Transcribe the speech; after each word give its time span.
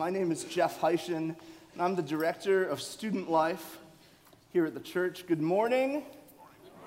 My 0.00 0.08
name 0.08 0.32
is 0.32 0.44
Jeff 0.44 0.80
Heischen, 0.80 1.36
and 1.74 1.82
I'm 1.82 1.94
the 1.94 2.00
Director 2.00 2.64
of 2.64 2.80
Student 2.80 3.30
Life 3.30 3.76
here 4.50 4.64
at 4.64 4.72
the 4.72 4.80
church. 4.80 5.26
Good 5.26 5.42
morning, 5.42 6.04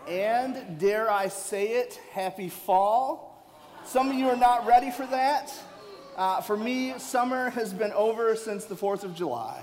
and 0.07 0.79
dare 0.79 1.11
I 1.11 1.27
say 1.27 1.73
it, 1.73 2.01
happy 2.11 2.49
fall. 2.49 3.45
Some 3.85 4.09
of 4.09 4.15
you 4.15 4.29
are 4.29 4.35
not 4.35 4.65
ready 4.65 4.89
for 4.89 5.05
that. 5.05 5.53
Uh, 6.17 6.41
for 6.41 6.57
me, 6.57 6.97
summer 6.97 7.51
has 7.51 7.71
been 7.71 7.91
over 7.91 8.35
since 8.35 8.65
the 8.65 8.75
4th 8.75 9.03
of 9.03 9.13
July, 9.13 9.61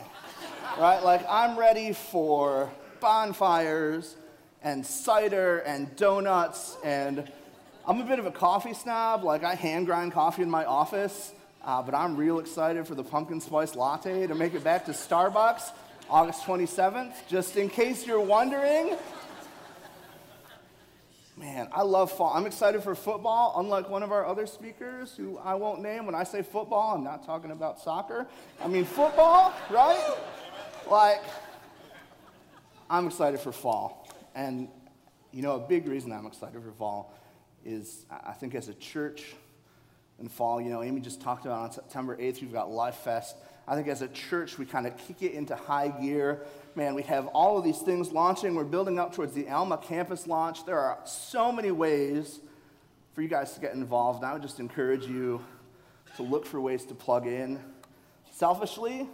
right? 0.79 1.03
Like, 1.03 1.27
I'm 1.29 1.59
ready 1.59 1.93
for 1.93 2.71
bonfires 3.01 4.15
and 4.63 4.87
cider 4.87 5.59
and 5.59 5.97
donuts 5.97 6.77
and 6.85 7.29
I'm 7.85 8.01
a 8.01 8.05
bit 8.05 8.21
of 8.21 8.27
a 8.27 8.31
coffee 8.31 8.75
snob. 8.75 9.25
Like, 9.25 9.43
I 9.43 9.57
hand 9.57 9.87
grind 9.87 10.13
coffee 10.13 10.43
in 10.43 10.51
my 10.51 10.67
office, 10.67 11.33
uh, 11.63 11.83
but 11.83 11.95
I'm 11.95 12.17
real 12.17 12.39
excited 12.39 12.87
for 12.87 12.95
the 12.95 13.05
pumpkin 13.05 13.41
spice 13.41 13.75
latte 13.75 14.27
to 14.27 14.35
make 14.35 14.55
it 14.55 14.65
back 14.65 14.87
to 14.87 14.93
Starbucks 14.93 15.73
August 16.09 16.45
27th. 16.45 17.13
Just 17.29 17.57
in 17.57 17.69
case 17.69 18.07
you're 18.07 18.21
wondering, 18.21 18.97
man, 21.37 21.69
I 21.73 21.83
love 21.83 22.11
fall. 22.11 22.33
I'm 22.35 22.47
excited 22.47 22.83
for 22.83 22.95
football, 22.95 23.55
unlike 23.59 23.91
one 23.91 24.03
of 24.03 24.11
our 24.11 24.27
other 24.27 24.47
speakers 24.47 25.15
who 25.15 25.39
I 25.39 25.55
won't 25.55 25.83
name. 25.83 26.07
When 26.07 26.15
I 26.15 26.25
say 26.25 26.43
football, 26.43 26.95
I'm 26.97 27.05
not 27.05 27.27
talking 27.27 27.51
about 27.51 27.79
soccer. 27.79 28.27
I 28.63 28.67
mean 28.67 28.85
football, 28.85 29.53
right? 29.71 30.17
Like, 30.91 31.23
I'm 32.89 33.07
excited 33.07 33.39
for 33.39 33.53
fall. 33.53 34.09
And, 34.35 34.69
you 35.31 35.43
know, 35.43 35.57
a 35.57 35.61
big 35.61 35.87
reason 35.87 36.11
I'm 36.11 36.27
excited 36.27 36.63
for 36.63 36.73
fall 36.73 37.15
is 37.65 38.07
I 38.11 38.33
think 38.33 38.55
as 38.55 38.69
a 38.69 38.75
church 38.75 39.35
in 40.21 40.29
fall, 40.29 40.61
you 40.61 40.71
know, 40.71 40.83
Amy 40.83 41.01
just 41.01 41.21
talked 41.21 41.47
about 41.47 41.61
on 41.61 41.73
September 41.73 42.17
8th, 42.17 42.41
we've 42.41 42.53
got 42.53 42.71
Life 42.71 42.97
Fest. 42.97 43.37
I 43.67 43.75
think 43.75 43.89
as 43.89 44.03
a 44.03 44.09
church, 44.09 44.59
we 44.59 44.67
kind 44.67 44.87
of 44.87 44.97
kick 44.97 45.23
it 45.23 45.33
into 45.33 45.55
high 45.55 45.89
gear. 45.89 46.45
Man, 46.75 46.95
we 46.95 47.03
have 47.03 47.27
all 47.29 47.59
of 47.59 47.65
these 47.65 47.79
things 47.79 48.11
launching. 48.11 48.55
We're 48.55 48.65
building 48.65 48.99
up 48.99 49.15
towards 49.15 49.33
the 49.33 49.49
Alma 49.49 49.79
campus 49.79 50.27
launch. 50.27 50.65
There 50.67 50.79
are 50.79 50.99
so 51.05 51.53
many 51.53 51.71
ways 51.71 52.41
for 53.13 53.23
you 53.23 53.29
guys 53.29 53.53
to 53.55 53.61
get 53.61 53.75
involved. 53.75 54.23
And 54.23 54.27
I 54.27 54.33
would 54.33 54.43
just 54.43 54.61
encourage 54.61 55.07
you 55.07 55.45
to 56.17 56.23
look 56.23 56.47
for 56.47 56.61
ways 56.61 56.85
to 56.87 56.95
plug 56.95 57.27
in. 57.27 57.61
Selfishly, 58.33 59.09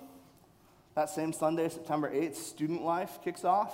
that 0.95 1.11
same 1.11 1.33
Sunday, 1.33 1.69
September 1.69 2.11
8th, 2.11 2.37
Student 2.37 2.83
Life 2.83 3.19
kicks 3.23 3.45
off 3.45 3.73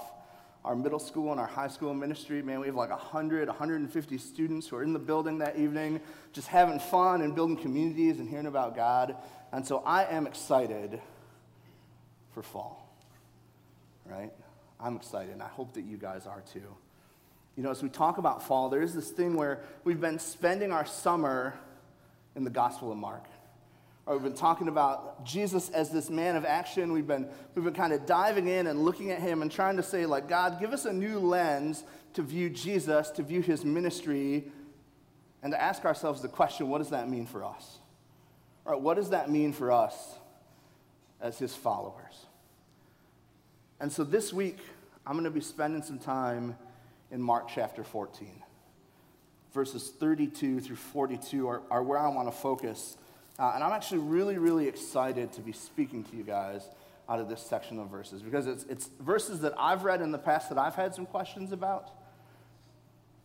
our 0.64 0.76
middle 0.76 0.98
school 0.98 1.32
and 1.32 1.40
our 1.40 1.46
high 1.46 1.68
school 1.68 1.92
ministry. 1.92 2.42
Man, 2.42 2.60
we 2.60 2.66
have 2.66 2.76
like 2.76 2.90
100, 2.90 3.48
150 3.48 4.18
students 4.18 4.68
who 4.68 4.76
are 4.76 4.82
in 4.82 4.92
the 4.92 4.98
building 4.98 5.38
that 5.38 5.56
evening, 5.56 6.00
just 6.32 6.48
having 6.48 6.78
fun 6.78 7.22
and 7.22 7.34
building 7.34 7.56
communities 7.56 8.18
and 8.18 8.28
hearing 8.28 8.46
about 8.46 8.76
God. 8.76 9.16
And 9.52 9.66
so 9.66 9.82
I 9.84 10.04
am 10.04 10.26
excited 10.26 11.00
for 12.32 12.42
fall, 12.42 12.88
right? 14.06 14.32
I'm 14.80 14.96
excited, 14.96 15.32
and 15.32 15.42
I 15.42 15.48
hope 15.48 15.74
that 15.74 15.82
you 15.82 15.96
guys 15.96 16.26
are 16.26 16.42
too. 16.52 16.62
You 17.56 17.62
know, 17.62 17.70
as 17.70 17.82
we 17.82 17.88
talk 17.88 18.18
about 18.18 18.42
fall, 18.46 18.68
there 18.70 18.82
is 18.82 18.94
this 18.94 19.10
thing 19.10 19.36
where 19.36 19.60
we've 19.84 20.00
been 20.00 20.18
spending 20.18 20.72
our 20.72 20.86
summer 20.86 21.54
in 22.34 22.44
the 22.44 22.50
Gospel 22.50 22.90
of 22.90 22.98
Mark. 22.98 23.24
We've 24.06 24.22
been 24.22 24.34
talking 24.34 24.66
about 24.66 25.24
Jesus 25.24 25.70
as 25.70 25.90
this 25.90 26.10
man 26.10 26.34
of 26.34 26.44
action. 26.44 26.92
We've 26.92 27.06
been, 27.06 27.28
we've 27.54 27.64
been 27.64 27.72
kind 27.72 27.92
of 27.92 28.04
diving 28.04 28.48
in 28.48 28.66
and 28.66 28.84
looking 28.84 29.12
at 29.12 29.20
him 29.20 29.42
and 29.42 29.50
trying 29.50 29.76
to 29.76 29.82
say, 29.82 30.06
like, 30.06 30.28
God, 30.28 30.58
give 30.58 30.72
us 30.72 30.84
a 30.86 30.92
new 30.92 31.20
lens 31.20 31.84
to 32.14 32.22
view 32.22 32.50
Jesus, 32.50 33.10
to 33.10 33.22
view 33.22 33.42
his 33.42 33.64
ministry, 33.64 34.44
and 35.42 35.52
to 35.52 35.60
ask 35.60 35.84
ourselves 35.84 36.20
the 36.20 36.28
question 36.28 36.68
what 36.68 36.78
does 36.78 36.90
that 36.90 37.08
mean 37.08 37.26
for 37.26 37.44
us? 37.44 37.78
All 38.66 38.72
right, 38.72 38.80
what 38.80 38.94
does 38.94 39.10
that 39.10 39.30
mean 39.30 39.52
for 39.52 39.70
us 39.70 40.16
as 41.20 41.38
his 41.38 41.54
followers? 41.54 42.26
And 43.80 43.90
so 43.90 44.02
this 44.02 44.32
week, 44.32 44.58
I'm 45.06 45.14
going 45.14 45.24
to 45.24 45.30
be 45.30 45.40
spending 45.40 45.82
some 45.82 45.98
time 45.98 46.56
in 47.12 47.22
Mark 47.22 47.48
chapter 47.52 47.84
14. 47.84 48.28
Verses 49.52 49.92
32 49.98 50.60
through 50.60 50.76
42 50.76 51.46
are, 51.46 51.62
are 51.70 51.82
where 51.82 51.98
I 51.98 52.08
want 52.08 52.26
to 52.26 52.32
focus 52.32 52.96
uh, 53.38 53.52
and 53.54 53.64
I'm 53.64 53.72
actually 53.72 53.98
really, 53.98 54.38
really 54.38 54.68
excited 54.68 55.32
to 55.32 55.40
be 55.40 55.52
speaking 55.52 56.04
to 56.04 56.16
you 56.16 56.22
guys 56.22 56.68
out 57.08 57.18
of 57.18 57.28
this 57.28 57.40
section 57.42 57.78
of 57.78 57.88
verses 57.88 58.22
because 58.22 58.46
it's, 58.46 58.64
it's 58.64 58.88
verses 59.00 59.40
that 59.40 59.54
I've 59.58 59.84
read 59.84 60.00
in 60.00 60.12
the 60.12 60.18
past 60.18 60.48
that 60.50 60.58
I've 60.58 60.74
had 60.74 60.94
some 60.94 61.06
questions 61.06 61.52
about, 61.52 61.90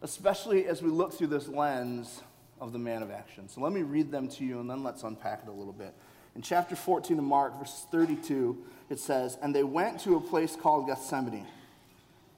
especially 0.01 0.65
as 0.67 0.81
we 0.81 0.89
look 0.89 1.13
through 1.13 1.27
this 1.27 1.47
lens 1.47 2.21
of 2.59 2.73
the 2.73 2.79
man 2.79 3.03
of 3.03 3.11
action. 3.11 3.49
So 3.49 3.61
let 3.61 3.71
me 3.71 3.83
read 3.83 4.11
them 4.11 4.27
to 4.29 4.45
you 4.45 4.59
and 4.59 4.69
then 4.69 4.83
let's 4.83 5.03
unpack 5.03 5.43
it 5.43 5.49
a 5.49 5.53
little 5.53 5.73
bit. 5.73 5.93
In 6.35 6.41
chapter 6.41 6.75
14 6.75 7.17
of 7.17 7.23
Mark, 7.23 7.57
verse 7.57 7.85
32, 7.91 8.57
it 8.89 8.99
says, 8.99 9.37
And 9.41 9.53
they 9.55 9.63
went 9.63 9.99
to 10.01 10.15
a 10.15 10.21
place 10.21 10.55
called 10.55 10.87
Gethsemane. 10.87 11.47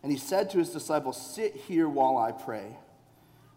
And 0.02 0.12
he 0.12 0.18
said 0.18 0.50
to 0.52 0.58
his 0.58 0.70
disciples, 0.70 1.22
Sit 1.36 1.56
here 1.56 1.90
while 1.90 2.18
I 2.18 2.32
pray. 2.32 2.78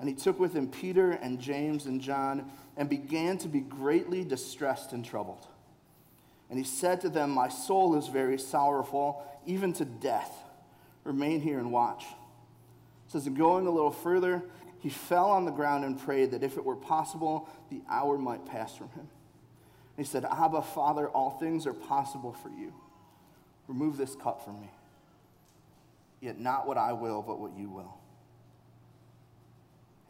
And 0.02 0.08
he 0.08 0.16
took 0.16 0.40
with 0.40 0.52
him 0.52 0.66
Peter 0.66 1.12
and 1.12 1.38
James 1.38 1.86
and 1.86 2.00
John 2.00 2.50
and 2.76 2.90
began 2.90 3.38
to 3.38 3.48
be 3.48 3.60
greatly 3.60 4.24
distressed 4.24 4.92
and 4.92 5.04
troubled. 5.04 5.46
And 6.50 6.58
he 6.58 6.64
said 6.64 7.02
to 7.02 7.08
them, 7.08 7.30
My 7.30 7.48
soul 7.48 7.94
is 7.94 8.08
very 8.08 8.36
sorrowful, 8.36 9.24
even 9.46 9.72
to 9.74 9.84
death. 9.84 10.32
Remain 11.04 11.41
here 11.41 11.60
and 11.60 11.70
watch. 11.70 12.02
It 12.02 13.12
says, 13.12 13.28
going 13.28 13.68
a 13.68 13.70
little 13.70 13.92
further, 13.92 14.42
he 14.80 14.91
fell 14.91 15.30
on 15.30 15.44
the 15.44 15.52
ground 15.52 15.84
and 15.84 15.96
prayed 15.96 16.32
that 16.32 16.42
if 16.42 16.56
it 16.56 16.64
were 16.64 16.74
possible, 16.74 17.48
the 17.70 17.80
hour 17.88 18.18
might 18.18 18.44
pass 18.44 18.76
from 18.76 18.88
him. 18.88 19.06
And 19.96 20.04
he 20.04 20.10
said, 20.10 20.24
Abba, 20.24 20.62
Father, 20.62 21.06
all 21.10 21.38
things 21.38 21.64
are 21.64 21.74
possible 21.74 22.32
for 22.42 22.48
you. 22.48 22.74
Remove 23.68 23.98
this 23.98 24.16
cup 24.16 24.44
from 24.44 24.60
me. 24.62 24.70
Yet 26.20 26.41
not 26.41 26.66
what 26.66 26.76
I 26.76 26.92
will, 26.92 27.22
but 27.22 27.38
what 27.38 27.56
you 27.56 27.70
will. 27.70 28.01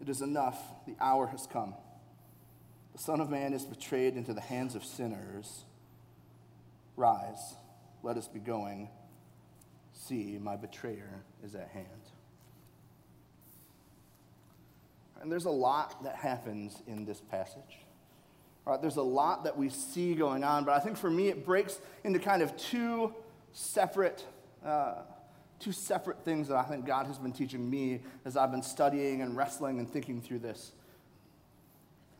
It 0.00 0.08
is 0.08 0.20
enough. 0.20 0.60
The 0.86 0.94
hour 1.00 1.26
has 1.28 1.46
come. 1.46 1.74
The 2.92 2.98
Son 2.98 3.20
of 3.20 3.30
Man 3.30 3.52
is 3.52 3.64
betrayed 3.64 4.16
into 4.16 4.32
the 4.32 4.40
hands 4.40 4.74
of 4.74 4.84
sinners. 4.84 5.64
Rise, 6.96 7.54
let 8.02 8.16
us 8.16 8.28
be 8.28 8.38
going. 8.38 8.88
See, 9.92 10.38
my 10.40 10.56
betrayer 10.56 11.24
is 11.44 11.54
at 11.54 11.68
hand. 11.68 11.86
And 15.20 15.32
there's 15.32 15.46
a 15.46 15.50
lot 15.50 16.04
that 16.04 16.16
happens 16.16 16.82
in 16.86 17.04
this 17.04 17.20
passage. 17.20 17.78
Right, 18.66 18.80
there's 18.80 18.96
a 18.96 19.02
lot 19.02 19.44
that 19.44 19.58
we 19.58 19.68
see 19.68 20.14
going 20.14 20.44
on, 20.44 20.64
but 20.64 20.72
I 20.72 20.80
think 20.80 20.96
for 20.96 21.10
me 21.10 21.28
it 21.28 21.44
breaks 21.44 21.80
into 22.02 22.18
kind 22.18 22.42
of 22.42 22.56
two 22.56 23.14
separate 23.52 24.24
uh, 24.64 25.02
two 25.60 25.72
separate 25.72 26.24
things 26.24 26.48
that 26.48 26.56
I 26.56 26.62
think 26.62 26.86
God 26.86 27.06
has 27.06 27.18
been 27.18 27.32
teaching 27.32 27.68
me 27.68 28.00
as 28.24 28.36
I've 28.36 28.50
been 28.50 28.62
studying 28.62 29.22
and 29.22 29.36
wrestling 29.36 29.78
and 29.78 29.88
thinking 29.88 30.20
through 30.20 30.40
this. 30.40 30.72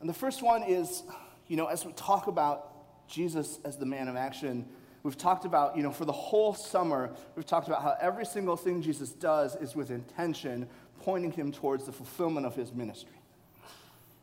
And 0.00 0.08
the 0.08 0.14
first 0.14 0.42
one 0.42 0.62
is, 0.62 1.02
you 1.48 1.56
know, 1.56 1.66
as 1.66 1.84
we 1.84 1.92
talk 1.92 2.26
about 2.26 3.08
Jesus 3.08 3.58
as 3.64 3.76
the 3.76 3.86
man 3.86 4.08
of 4.08 4.16
action, 4.16 4.66
we've 5.02 5.18
talked 5.18 5.44
about, 5.44 5.76
you 5.76 5.82
know, 5.82 5.92
for 5.92 6.04
the 6.04 6.12
whole 6.12 6.54
summer, 6.54 7.10
we've 7.36 7.46
talked 7.46 7.68
about 7.68 7.82
how 7.82 7.96
every 8.00 8.26
single 8.26 8.56
thing 8.56 8.82
Jesus 8.82 9.10
does 9.10 9.56
is 9.56 9.74
with 9.74 9.90
intention, 9.90 10.68
pointing 11.02 11.32
him 11.32 11.52
towards 11.52 11.84
the 11.84 11.92
fulfillment 11.92 12.46
of 12.46 12.54
his 12.54 12.72
ministry, 12.72 13.18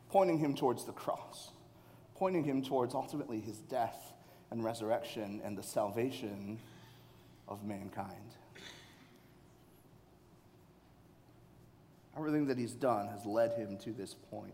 pointing 0.09 0.37
him 0.37 0.55
towards 0.55 0.85
the 0.85 0.91
cross, 0.91 1.51
pointing 2.15 2.43
him 2.43 2.61
towards 2.61 2.93
ultimately 2.93 3.39
his 3.39 3.57
death 3.57 4.13
and 4.51 4.63
resurrection 4.63 5.41
and 5.43 5.57
the 5.57 5.63
salvation 5.63 6.59
of 7.47 7.63
mankind. 7.63 8.35
Everything 12.17 12.47
that 12.47 12.57
he's 12.57 12.73
done 12.73 13.07
has 13.07 13.25
led 13.25 13.53
him 13.53 13.77
to 13.77 13.91
this 13.91 14.15
point. 14.29 14.53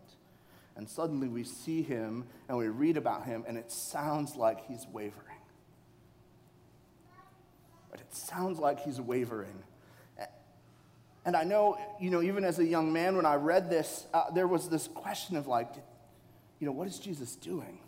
And 0.75 0.87
suddenly 0.87 1.27
we 1.27 1.43
see 1.43 1.81
him 1.81 2.25
and 2.47 2.57
we 2.57 2.67
read 2.67 2.97
about 2.97 3.25
him, 3.25 3.43
and 3.47 3.57
it 3.57 3.71
sounds 3.71 4.35
like 4.35 4.67
he's 4.67 4.85
wavering. 4.91 5.23
But 7.89 7.99
it 7.99 8.13
sounds 8.13 8.59
like 8.59 8.81
he's 8.81 9.01
wavering. 9.01 9.63
And 11.25 11.35
I 11.35 11.43
know, 11.43 11.77
you 11.99 12.09
know, 12.09 12.21
even 12.21 12.45
as 12.45 12.57
a 12.59 12.65
young 12.65 12.93
man, 12.93 13.17
when 13.17 13.25
I 13.25 13.35
read 13.35 13.69
this, 13.69 14.05
uh, 14.13 14.31
there 14.31 14.47
was 14.47 14.69
this 14.69 14.87
question 14.87 15.35
of 15.35 15.45
like, 15.45 15.67
you 16.59 16.65
know, 16.65 16.71
what 16.71 16.87
is 16.87 16.99
Jesus 16.99 17.35
doing? 17.35 17.79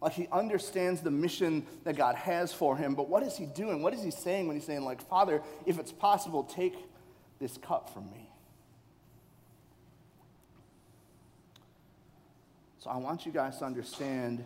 Like 0.00 0.14
he 0.14 0.28
understands 0.32 1.02
the 1.02 1.10
mission 1.10 1.66
that 1.84 1.96
God 1.96 2.14
has 2.14 2.54
for 2.54 2.76
him, 2.76 2.94
but 2.94 3.08
what 3.08 3.22
is 3.22 3.36
he 3.36 3.44
doing? 3.44 3.82
What 3.82 3.92
is 3.92 4.02
he 4.02 4.10
saying 4.10 4.46
when 4.46 4.56
he's 4.56 4.64
saying, 4.64 4.82
like, 4.82 5.06
Father, 5.08 5.42
if 5.66 5.78
it's 5.78 5.92
possible, 5.92 6.42
take 6.44 6.74
this 7.38 7.58
cup 7.58 7.92
from 7.92 8.10
me? 8.10 8.29
So 12.80 12.88
I 12.88 12.96
want 12.96 13.26
you 13.26 13.32
guys 13.32 13.58
to 13.58 13.66
understand 13.66 14.44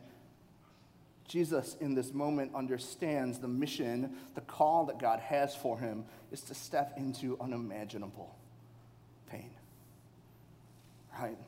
Jesus 1.29 1.77
in 1.81 1.95
this 1.95 2.13
moment 2.13 2.53
understands 2.55 3.39
the 3.39 3.49
mission, 3.49 4.17
the 4.35 4.41
call 4.41 4.87
that 4.87 4.99
God 4.99 5.21
has 5.21 5.55
for 5.55 5.79
him 5.79 6.05
is 6.33 6.41
to 6.43 6.55
step 6.55 6.95
into 6.97 7.39
unimaginable 7.41 8.37
pain. 9.31 9.51
Right? 11.19 11.39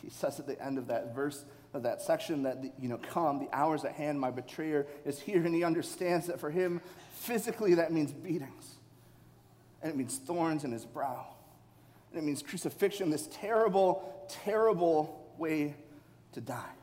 He 0.00 0.10
says 0.10 0.38
at 0.38 0.46
the 0.46 0.64
end 0.64 0.78
of 0.78 0.86
that 0.86 1.14
verse, 1.14 1.44
of 1.74 1.82
that 1.82 2.00
section, 2.00 2.44
that, 2.44 2.58
you 2.80 2.88
know, 2.88 2.96
come, 2.96 3.40
the 3.40 3.48
hours 3.52 3.84
at 3.84 3.92
hand, 3.92 4.18
my 4.18 4.30
betrayer 4.30 4.86
is 5.04 5.20
here. 5.20 5.44
And 5.44 5.54
he 5.54 5.64
understands 5.64 6.28
that 6.28 6.40
for 6.40 6.50
him, 6.50 6.80
physically, 7.14 7.74
that 7.74 7.92
means 7.92 8.12
beatings. 8.12 8.76
And 9.82 9.92
it 9.92 9.96
means 9.96 10.18
thorns 10.18 10.62
in 10.62 10.70
his 10.70 10.84
brow. 10.84 11.26
And 12.12 12.22
it 12.22 12.24
means 12.24 12.42
crucifixion, 12.42 13.10
this 13.10 13.28
terrible, 13.30 14.26
terrible 14.28 15.19
way 15.40 15.74
to 16.32 16.40
die. 16.40 16.74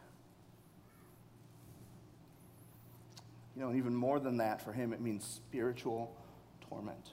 You 3.56 3.64
know, 3.64 3.70
and 3.70 3.78
even 3.78 3.96
more 3.96 4.20
than 4.20 4.38
that, 4.38 4.62
for 4.62 4.72
him, 4.72 4.94
it 4.94 5.02
means 5.02 5.24
spiritual 5.24 6.16
torment. 6.70 7.10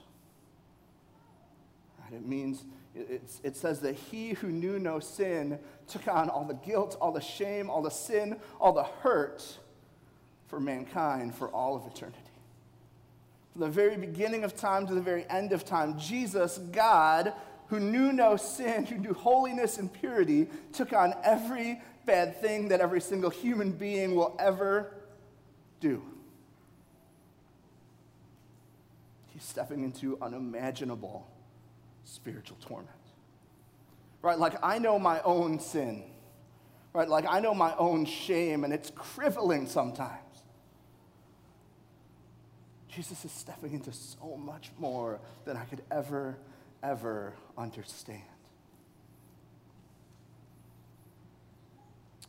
Right? 1.99 2.13
It 2.13 2.25
means, 2.25 2.65
it, 2.93 3.23
it 3.43 3.55
says 3.55 3.79
that 3.79 3.95
he 3.95 4.33
who 4.33 4.49
knew 4.49 4.77
no 4.77 4.99
sin 4.99 5.57
took 5.87 6.07
on 6.07 6.29
all 6.29 6.45
the 6.45 6.53
guilt, 6.53 6.97
all 7.01 7.11
the 7.11 7.21
shame, 7.21 7.69
all 7.69 7.81
the 7.81 7.89
sin, 7.89 8.37
all 8.59 8.73
the 8.73 8.83
hurt 8.83 9.57
for 10.47 10.59
mankind 10.59 11.33
for 11.33 11.47
all 11.49 11.75
of 11.75 11.85
eternity. 11.87 12.19
From 13.51 13.61
the 13.61 13.69
very 13.69 13.97
beginning 13.97 14.43
of 14.43 14.55
time 14.55 14.85
to 14.85 14.93
the 14.93 15.01
very 15.01 15.25
end 15.29 15.51
of 15.51 15.65
time, 15.65 15.97
Jesus, 15.97 16.57
God, 16.57 17.33
who 17.67 17.79
knew 17.79 18.13
no 18.13 18.35
sin, 18.37 18.85
who 18.85 18.97
knew 18.97 19.13
holiness 19.13 19.77
and 19.77 19.91
purity, 19.91 20.47
took 20.73 20.93
on 20.93 21.13
every 21.23 21.81
bad 22.05 22.39
thing 22.41 22.69
that 22.69 22.81
every 22.81 23.01
single 23.01 23.29
human 23.29 23.71
being 23.71 24.15
will 24.15 24.35
ever 24.39 24.93
do. 25.79 26.01
He's 29.33 29.43
stepping 29.43 29.83
into 29.83 30.17
unimaginable 30.21 31.27
spiritual 32.03 32.57
torment. 32.61 32.89
Right? 34.21 34.39
Like, 34.39 34.55
I 34.63 34.79
know 34.79 34.97
my 34.97 35.21
own 35.21 35.59
sin. 35.59 36.03
Right? 36.93 37.09
Like, 37.09 37.25
I 37.27 37.39
know 37.41 37.53
my 37.53 37.75
own 37.75 38.05
shame, 38.05 38.63
and 38.63 38.71
it's 38.71 38.91
crippling 38.95 39.67
sometimes. 39.67 40.21
Jesus 42.87 43.25
is 43.25 43.31
stepping 43.31 43.73
into 43.73 43.91
so 43.91 44.37
much 44.37 44.71
more 44.79 45.19
than 45.43 45.57
I 45.57 45.65
could 45.65 45.81
ever, 45.91 46.37
ever 46.89 47.33
understand. 47.57 48.21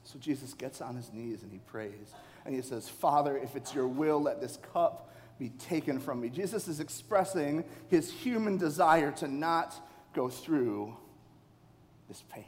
So 0.05 0.19
Jesus 0.19 0.55
gets 0.55 0.81
on 0.81 0.97
his 0.97 1.13
knees 1.13 1.43
and 1.43 1.53
he 1.53 1.59
prays. 1.59 2.15
And 2.45 2.55
he 2.55 2.63
says, 2.63 2.89
Father, 2.89 3.37
if 3.37 3.57
it's 3.57 3.75
your 3.75 3.89
will, 3.89 4.23
let 4.23 4.41
this 4.41 4.59
cup 4.73 5.13
be 5.39 5.51
taken 5.51 5.99
from 5.99 6.21
me. 6.21 6.31
Jesus 6.31 6.69
is 6.69 6.81
expressing 6.81 7.65
his 7.89 8.11
human 8.11 8.57
desire 8.57 9.11
to 9.13 9.29
not 9.29 9.75
go 10.15 10.29
through 10.29 10.97
this 12.09 12.23
pain, 12.31 12.45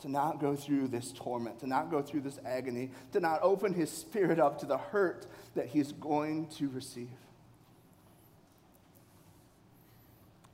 to 0.00 0.10
not 0.10 0.40
go 0.40 0.54
through 0.54 0.88
this 0.88 1.12
torment, 1.12 1.58
to 1.60 1.66
not 1.66 1.90
go 1.90 2.02
through 2.02 2.20
this 2.20 2.38
agony, 2.44 2.90
to 3.12 3.18
not 3.18 3.40
open 3.42 3.72
his 3.72 3.90
spirit 3.90 4.38
up 4.38 4.58
to 4.60 4.66
the 4.66 4.78
hurt 4.78 5.26
that 5.54 5.66
he's 5.66 5.90
going 5.92 6.46
to 6.48 6.68
receive. 6.68 7.08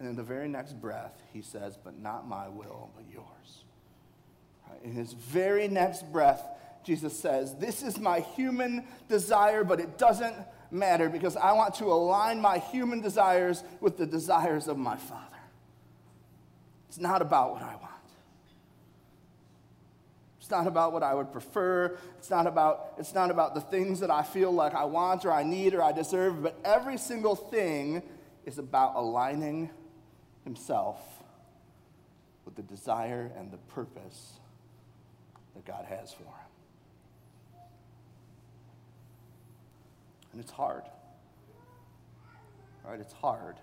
And 0.00 0.08
in 0.08 0.17
the 0.17 0.23
very 0.23 0.49
next 0.49 0.81
breath, 0.81 1.23
he 1.32 1.43
says, 1.43 1.76
But 1.82 1.99
not 2.00 2.26
my 2.26 2.49
will, 2.49 2.91
but 2.97 3.05
yours. 3.12 3.64
Right? 4.69 4.82
In 4.82 4.93
his 4.93 5.12
very 5.12 5.69
next 5.69 6.11
breath, 6.11 6.43
Jesus 6.82 7.17
says, 7.17 7.55
This 7.56 7.82
is 7.82 7.99
my 7.99 8.20
human 8.20 8.87
desire, 9.08 9.62
but 9.62 9.79
it 9.79 9.99
doesn't 9.99 10.35
matter 10.70 11.11
because 11.11 11.37
I 11.37 11.52
want 11.52 11.75
to 11.76 11.85
align 11.85 12.41
my 12.41 12.58
human 12.58 13.02
desires 13.02 13.62
with 13.81 13.99
the 13.99 14.06
desires 14.06 14.69
of 14.69 14.79
my 14.79 14.97
Father. 14.97 15.26
It's 16.88 16.99
not 16.99 17.20
about 17.20 17.52
what 17.52 17.62
I 17.62 17.75
want. 17.75 17.87
It's 20.41 20.50
not 20.50 20.67
about 20.67 20.94
what 20.94 21.02
I 21.02 21.14
would 21.14 21.31
prefer. 21.31 21.99
It's 22.19 22.31
not 22.31 22.47
about, 22.47 22.94
it's 22.99 23.14
not 23.14 23.31
about 23.31 23.55
the 23.55 23.61
things 23.61 24.00
that 24.00 24.11
I 24.11 24.23
feel 24.23 24.50
like 24.50 24.75
I 24.75 24.85
want 24.85 25.26
or 25.26 25.32
I 25.32 25.43
need 25.43 25.75
or 25.75 25.82
I 25.82 25.93
deserve, 25.93 26.43
but 26.43 26.58
every 26.64 26.97
single 26.97 27.37
thing 27.37 28.02
is 28.47 28.58
about 28.58 28.97
aligning 28.97 29.69
himself 30.44 30.98
with 32.44 32.54
the 32.56 32.62
desire 32.62 33.31
and 33.37 33.52
the 33.52 33.58
purpose 33.75 34.32
that 35.54 35.64
God 35.64 35.84
has 35.84 36.12
for 36.12 36.25
him. 36.25 36.50
And 40.32 40.40
it's 40.40 40.50
hard. 40.50 40.82
Right? 42.84 43.00
It's 43.00 43.12
hard. 43.12 43.56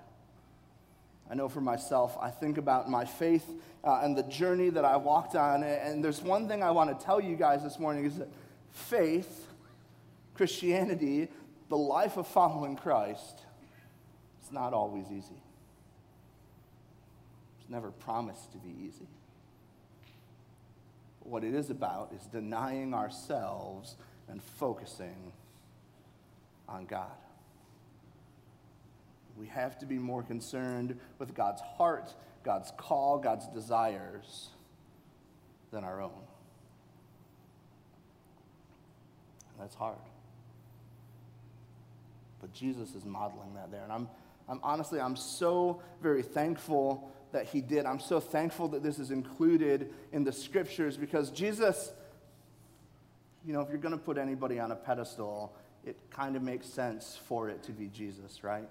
I 1.29 1.35
know 1.35 1.49
for 1.49 1.61
myself, 1.61 2.17
I 2.21 2.29
think 2.29 2.57
about 2.57 2.89
my 2.89 3.03
faith 3.03 3.45
uh, 3.83 4.01
and 4.03 4.17
the 4.17 4.23
journey 4.23 4.69
that 4.69 4.85
I 4.85 4.95
walked 4.95 5.35
on. 5.35 5.63
And 5.63 6.03
there's 6.03 6.21
one 6.21 6.47
thing 6.47 6.63
I 6.63 6.71
want 6.71 6.97
to 6.97 7.05
tell 7.05 7.19
you 7.19 7.35
guys 7.35 7.63
this 7.63 7.79
morning 7.79 8.05
is 8.05 8.17
that 8.17 8.29
faith, 8.71 9.47
Christianity, 10.35 11.27
the 11.69 11.77
life 11.77 12.15
of 12.17 12.27
following 12.27 12.77
Christ, 12.77 13.41
it's 14.41 14.51
not 14.51 14.73
always 14.73 15.05
easy. 15.11 15.41
Never 17.69 17.91
promised 17.91 18.51
to 18.53 18.57
be 18.57 18.73
easy. 18.87 19.07
what 21.19 21.43
it 21.43 21.53
is 21.53 21.69
about 21.69 22.13
is 22.15 22.25
denying 22.27 22.93
ourselves 22.93 23.97
and 24.29 24.41
focusing 24.41 25.33
on 26.69 26.85
God. 26.85 27.11
We 29.37 29.47
have 29.47 29.77
to 29.79 29.85
be 29.85 29.97
more 29.97 30.23
concerned 30.23 30.97
with 31.19 31.35
God's 31.35 31.61
heart, 31.61 32.13
God's 32.43 32.71
call, 32.77 33.19
God's 33.19 33.47
desires 33.49 34.49
than 35.71 35.83
our 35.83 36.01
own. 36.01 36.11
And 39.51 39.61
that's 39.61 39.75
hard. 39.75 39.97
But 42.41 42.53
Jesus 42.53 42.95
is 42.95 43.05
modeling 43.05 43.53
that 43.55 43.71
there. 43.71 43.83
And 43.83 43.91
I'm, 43.91 44.07
I'm 44.47 44.59
honestly, 44.63 44.99
I'm 44.99 45.15
so 45.15 45.81
very 46.01 46.23
thankful 46.23 47.11
that 47.37 47.45
he 47.45 47.61
did. 47.61 47.85
I'm 47.85 47.99
so 47.99 48.19
thankful 48.19 48.67
that 48.69 48.81
this 48.81 48.97
is 48.97 49.11
included 49.11 49.93
in 50.11 50.23
the 50.23 50.31
scriptures 50.31 50.97
because 50.97 51.29
Jesus, 51.29 51.91
you 53.45 53.53
know, 53.53 53.61
if 53.61 53.69
you're 53.69 53.77
going 53.77 53.93
to 53.93 54.03
put 54.03 54.17
anybody 54.17 54.59
on 54.59 54.71
a 54.71 54.75
pedestal, 54.75 55.53
it 55.85 55.95
kind 56.09 56.35
of 56.35 56.41
makes 56.41 56.65
sense 56.65 57.15
for 57.27 57.47
it 57.47 57.61
to 57.61 57.71
be 57.71 57.89
Jesus, 57.89 58.43
right? 58.43 58.67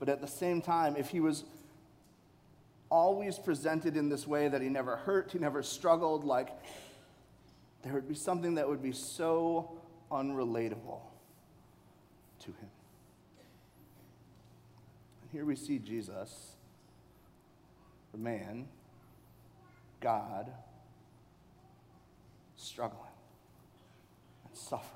But 0.00 0.08
at 0.08 0.20
the 0.20 0.26
same 0.26 0.60
time, 0.60 0.96
if 0.96 1.10
he 1.10 1.20
was 1.20 1.44
always 2.90 3.38
presented 3.38 3.96
in 3.96 4.08
this 4.08 4.26
way 4.26 4.48
that 4.48 4.60
he 4.60 4.68
never 4.68 4.96
hurt, 4.96 5.30
he 5.30 5.38
never 5.38 5.62
struggled, 5.62 6.24
like 6.24 6.48
there 7.84 7.92
would 7.92 8.08
be 8.08 8.16
something 8.16 8.56
that 8.56 8.68
would 8.68 8.82
be 8.82 8.92
so 8.92 9.70
unrelatable 10.10 10.98
to 12.40 12.46
him. 12.48 12.70
Here 15.32 15.44
we 15.44 15.54
see 15.54 15.78
Jesus, 15.78 16.54
the 18.10 18.18
man, 18.18 18.66
God, 20.00 20.50
struggling 22.56 23.00
and 24.48 24.56
suffering. 24.56 24.88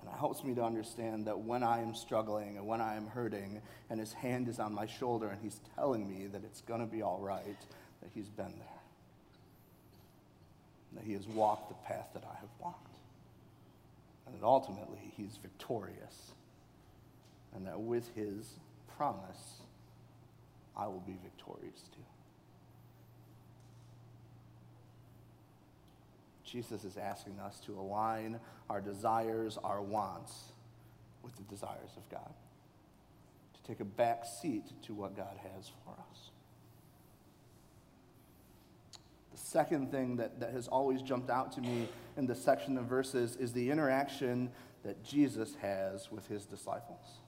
And 0.00 0.08
it 0.08 0.16
helps 0.16 0.44
me 0.44 0.54
to 0.54 0.62
understand 0.62 1.26
that 1.26 1.40
when 1.40 1.64
I 1.64 1.80
am 1.80 1.94
struggling 1.94 2.56
and 2.56 2.66
when 2.66 2.80
I 2.80 2.94
am 2.94 3.08
hurting, 3.08 3.60
and 3.90 3.98
his 3.98 4.12
hand 4.12 4.48
is 4.48 4.60
on 4.60 4.72
my 4.72 4.86
shoulder 4.86 5.28
and 5.28 5.40
he's 5.42 5.60
telling 5.74 6.08
me 6.08 6.28
that 6.28 6.44
it's 6.44 6.60
going 6.60 6.80
to 6.80 6.86
be 6.86 7.02
all 7.02 7.18
right, 7.20 7.58
that 8.00 8.10
he's 8.14 8.28
been 8.28 8.54
there. 8.58 8.78
That 10.92 11.04
he 11.04 11.14
has 11.14 11.26
walked 11.26 11.68
the 11.68 11.74
path 11.86 12.10
that 12.14 12.22
I 12.22 12.36
have 12.40 12.50
walked. 12.60 12.94
And 14.26 14.36
that 14.36 14.44
ultimately 14.44 15.12
he's 15.16 15.36
victorious. 15.42 16.32
And 17.56 17.66
that 17.66 17.80
with 17.80 18.14
his 18.14 18.58
promise, 18.96 19.62
I 20.76 20.86
will 20.86 21.02
be 21.06 21.16
victorious 21.22 21.80
too. 21.94 22.02
Jesus 26.44 26.84
is 26.84 26.96
asking 26.96 27.40
us 27.40 27.58
to 27.66 27.72
align 27.72 28.38
our 28.70 28.80
desires, 28.80 29.58
our 29.64 29.82
wants, 29.82 30.52
with 31.22 31.34
the 31.36 31.42
desires 31.44 31.90
of 31.96 32.08
God. 32.08 32.32
To 33.54 33.62
take 33.62 33.80
a 33.80 33.84
back 33.84 34.24
seat 34.24 34.64
to 34.82 34.94
what 34.94 35.16
God 35.16 35.36
has 35.54 35.70
for 35.84 35.92
us. 36.10 36.30
The 39.32 39.38
second 39.38 39.90
thing 39.90 40.16
that, 40.16 40.40
that 40.40 40.52
has 40.52 40.68
always 40.68 41.02
jumped 41.02 41.30
out 41.30 41.52
to 41.52 41.60
me 41.60 41.88
in 42.16 42.26
this 42.26 42.42
section 42.42 42.78
of 42.78 42.84
verses 42.84 43.36
is 43.36 43.52
the 43.52 43.70
interaction 43.70 44.50
that 44.84 45.02
Jesus 45.02 45.56
has 45.60 46.12
with 46.12 46.28
his 46.28 46.44
disciples. 46.46 47.18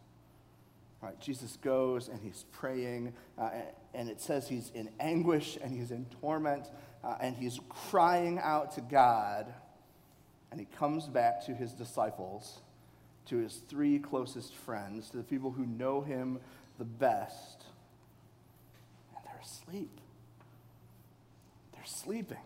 Jesus 1.21 1.57
goes 1.63 2.09
and 2.09 2.21
he's 2.21 2.45
praying, 2.53 3.13
uh, 3.39 3.51
and 3.95 4.09
it 4.09 4.21
says 4.21 4.49
he's 4.49 4.71
in 4.75 4.89
anguish 4.99 5.59
and 5.63 5.73
he's 5.73 5.91
in 5.91 6.07
torment, 6.21 6.67
uh, 7.05 7.17
and 7.21 7.37
he's 7.37 7.61
crying 7.69 8.39
out 8.43 8.73
to 8.75 8.81
God. 8.81 9.53
And 10.51 10.59
he 10.59 10.67
comes 10.79 11.07
back 11.07 11.45
to 11.47 11.55
his 11.55 11.73
disciples, 11.73 12.61
to 13.27 13.37
his 13.37 13.61
three 13.69 13.99
closest 13.99 14.55
friends, 14.55 15.11
to 15.11 15.19
the 15.19 15.23
people 15.23 15.51
who 15.51 15.67
know 15.67 16.01
him 16.01 16.41
the 16.79 16.85
best, 16.85 17.65
and 19.15 19.25
they're 19.25 19.41
asleep. 19.43 20.01
They're 21.75 21.85
sleeping. 21.85 22.39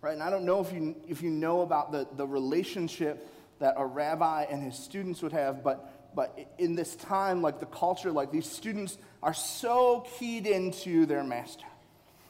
Right? 0.00 0.14
And 0.14 0.22
I 0.22 0.30
don't 0.30 0.44
know 0.44 0.60
if 0.60 0.72
you, 0.72 0.96
if 1.06 1.22
you 1.22 1.30
know 1.30 1.60
about 1.60 1.92
the, 1.92 2.08
the 2.16 2.26
relationship 2.26 3.28
that 3.58 3.74
a 3.76 3.84
rabbi 3.84 4.44
and 4.44 4.62
his 4.62 4.76
students 4.76 5.20
would 5.20 5.32
have, 5.32 5.62
but 5.62 5.89
but 6.14 6.38
in 6.58 6.74
this 6.74 6.96
time, 6.96 7.42
like 7.42 7.60
the 7.60 7.66
culture, 7.66 8.10
like 8.10 8.32
these 8.32 8.50
students 8.50 8.98
are 9.22 9.34
so 9.34 10.06
keyed 10.18 10.46
into 10.46 11.06
their 11.06 11.22
master. 11.22 11.66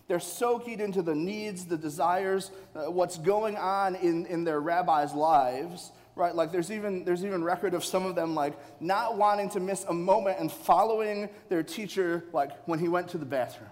They're 0.09 0.19
so 0.19 0.59
keyed 0.59 0.81
into 0.81 1.03
the 1.03 1.15
needs, 1.15 1.67
the 1.67 1.77
desires, 1.77 2.51
uh, 2.75 2.91
what's 2.91 3.17
going 3.17 3.57
on 3.57 3.95
in, 3.95 4.27
in 4.27 4.43
their 4.43 4.61
rabbis' 4.61 5.15
lives, 5.15 5.93
right? 6.17 6.35
Like 6.35 6.51
there's 6.51 6.73
even, 6.73 7.05
there's 7.05 7.25
even 7.25 7.45
record 7.45 7.75
of 7.75 7.85
some 7.85 8.05
of 8.05 8.17
them 8.17 8.35
like 8.35 8.55
not 8.81 9.17
wanting 9.17 9.51
to 9.51 9.61
miss 9.61 9.85
a 9.85 9.93
moment 9.95 10.41
and 10.41 10.51
following 10.51 11.29
their 11.49 11.63
teacher 11.63 12.25
like 12.33 12.51
when 12.65 12.81
he 12.81 12.89
went 12.89 13.11
to 13.11 13.19
the 13.19 13.25
bathroom. 13.25 13.71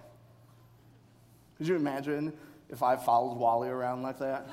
Could 1.56 1.66
you 1.66 1.74
imagine 1.74 2.32
if 2.68 2.84
I 2.84 2.94
followed 2.94 3.36
Wally 3.36 3.68
around 3.68 4.02
like 4.02 4.20
that? 4.20 4.46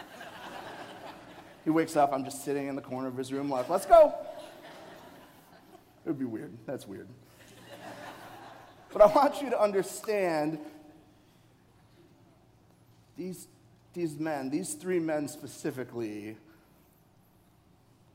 he 1.63 1.69
wakes 1.69 1.95
up, 1.95 2.11
I'm 2.13 2.25
just 2.25 2.43
sitting 2.43 2.67
in 2.67 2.75
the 2.75 2.81
corner 2.81 3.09
of 3.09 3.15
his 3.15 3.31
room 3.31 3.47
like, 3.47 3.69
let's 3.69 3.85
go. 3.85 4.24
It 6.05 6.09
would 6.09 6.19
be 6.19 6.25
weird. 6.25 6.53
That's 6.67 6.87
weird. 6.87 7.07
but 8.93 9.01
I 9.01 9.07
want 9.07 9.41
you 9.41 9.49
to 9.49 9.59
understand 9.59 10.59
these, 13.17 13.47
these 13.93 14.19
men, 14.19 14.51
these 14.51 14.75
three 14.75 14.99
men 14.99 15.27
specifically, 15.27 16.37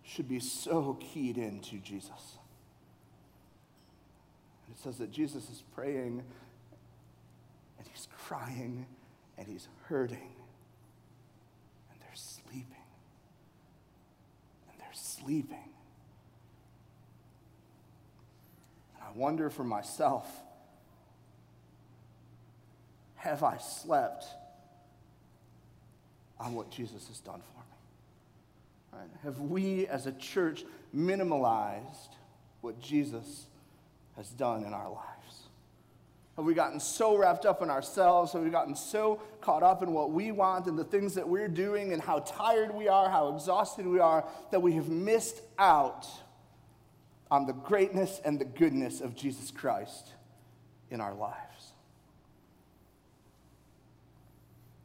should 0.05 0.29
be 0.29 0.39
so 0.39 0.99
keyed 1.01 1.37
into 1.37 1.79
Jesus. 1.79 2.39
And 4.67 4.77
it 4.77 4.81
says 4.81 4.99
that 4.99 5.11
Jesus 5.11 5.51
is 5.51 5.65
praying 5.75 6.23
and 7.79 7.89
he's 7.93 8.07
crying 8.17 8.87
and 9.37 9.49
he's 9.49 9.67
hurting 9.85 10.33
and 11.91 12.01
they're 12.01 12.15
sleeping. 12.15 12.67
And 14.71 14.81
they're 14.81 14.89
sleeping. 14.93 15.71
I 19.11 19.19
wonder 19.19 19.51
for 19.51 19.65
myself 19.65 20.27
have 23.17 23.43
I 23.43 23.59
slept 23.59 24.25
on 26.39 26.55
what 26.55 26.71
Jesus 26.71 27.07
has 27.09 27.19
done 27.19 27.41
for 27.53 28.99
me? 28.99 29.01
Right? 29.01 29.11
Have 29.25 29.41
we 29.41 29.87
as 29.89 30.07
a 30.07 30.13
church 30.13 30.65
minimalized 30.97 32.15
what 32.63 32.81
Jesus 32.81 33.47
has 34.17 34.31
done 34.31 34.65
in 34.65 34.73
our 34.73 34.89
lives? 34.91 35.07
Have 36.37 36.47
we 36.47 36.55
gotten 36.55 36.81
so 36.81 37.17
wrapped 37.17 37.45
up 37.45 37.61
in 37.61 37.69
ourselves? 37.69 38.33
Have 38.33 38.43
we 38.43 38.49
gotten 38.49 38.75
so 38.75 39.21
caught 39.43 39.63
up 39.63 39.83
in 39.83 39.93
what 39.93 40.13
we 40.13 40.33
want 40.33 40.67
and 40.67 40.79
the 40.79 40.85
things 40.85 41.15
that 41.15 41.29
we're 41.29 41.49
doing 41.49 41.93
and 41.93 42.01
how 42.01 42.21
tired 42.21 42.75
we 42.75 42.89
are, 42.89 43.11
how 43.11 43.35
exhausted 43.35 43.87
we 43.87 43.99
are, 43.99 44.25
that 44.51 44.61
we 44.61 44.73
have 44.73 44.89
missed 44.89 45.43
out 45.59 46.07
on 47.31 47.47
the 47.47 47.53
greatness 47.53 48.21
and 48.25 48.39
the 48.39 48.45
goodness 48.45 49.01
of 49.01 49.15
Jesus 49.15 49.51
Christ 49.51 50.09
in 50.91 51.01
our 51.01 51.15
lives. 51.15 51.73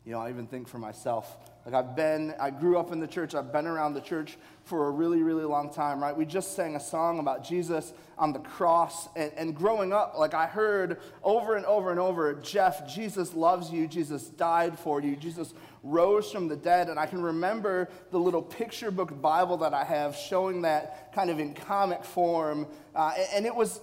You 0.06 0.12
know, 0.12 0.20
I 0.20 0.30
even 0.30 0.46
think 0.46 0.68
for 0.68 0.78
myself, 0.78 1.36
like 1.66 1.74
I've 1.74 1.96
been, 1.96 2.36
I 2.40 2.52
grew 2.52 2.78
up 2.78 2.92
in 2.92 3.00
the 3.00 3.08
church, 3.08 3.34
I've 3.34 3.52
been 3.52 3.66
around 3.66 3.96
the 3.96 4.02
church 4.02 4.38
for 4.66 4.88
a 4.88 4.92
really, 4.92 5.24
really 5.24 5.46
long 5.46 5.74
time, 5.74 6.02
right? 6.02 6.16
We 6.16 6.24
just 6.24 6.56
sang 6.56 6.76
a 6.76 6.80
song 6.80 7.18
about 7.18 7.44
Jesus 7.44 7.92
on 8.20 8.34
the 8.34 8.40
cross. 8.40 9.10
And, 9.16 9.32
and 9.36 9.56
growing 9.56 9.92
up, 9.92 10.14
like 10.16 10.36
I 10.36 10.46
heard 10.46 11.00
over 11.24 11.56
and 11.56 11.66
over 11.66 11.90
and 11.90 12.00
over, 12.00 12.36
Jeff, 12.36 12.88
Jesus 12.88 13.34
loves 13.34 13.72
you, 13.72 13.88
Jesus 13.88 14.28
died 14.28 14.78
for 14.78 15.02
you, 15.02 15.16
Jesus 15.16 15.56
rose 15.82 16.32
from 16.32 16.48
the 16.48 16.56
dead. 16.56 16.88
And 16.88 17.00
I 17.00 17.08
can 17.08 17.22
remember 17.22 17.90
the 18.12 18.20
little 18.20 18.44
picture 18.44 18.92
book 18.92 19.20
Bible 19.20 19.58
that 19.58 19.74
I 19.74 19.84
have 19.86 20.16
showing 20.16 20.62
that 20.62 21.14
kind 21.14 21.32
of 21.32 21.40
in 21.40 21.56
comic 21.56 22.04
form. 22.04 22.68
Uh, 22.94 23.14
and, 23.18 23.28
and 23.38 23.46
it 23.48 23.56
was, 23.56 23.82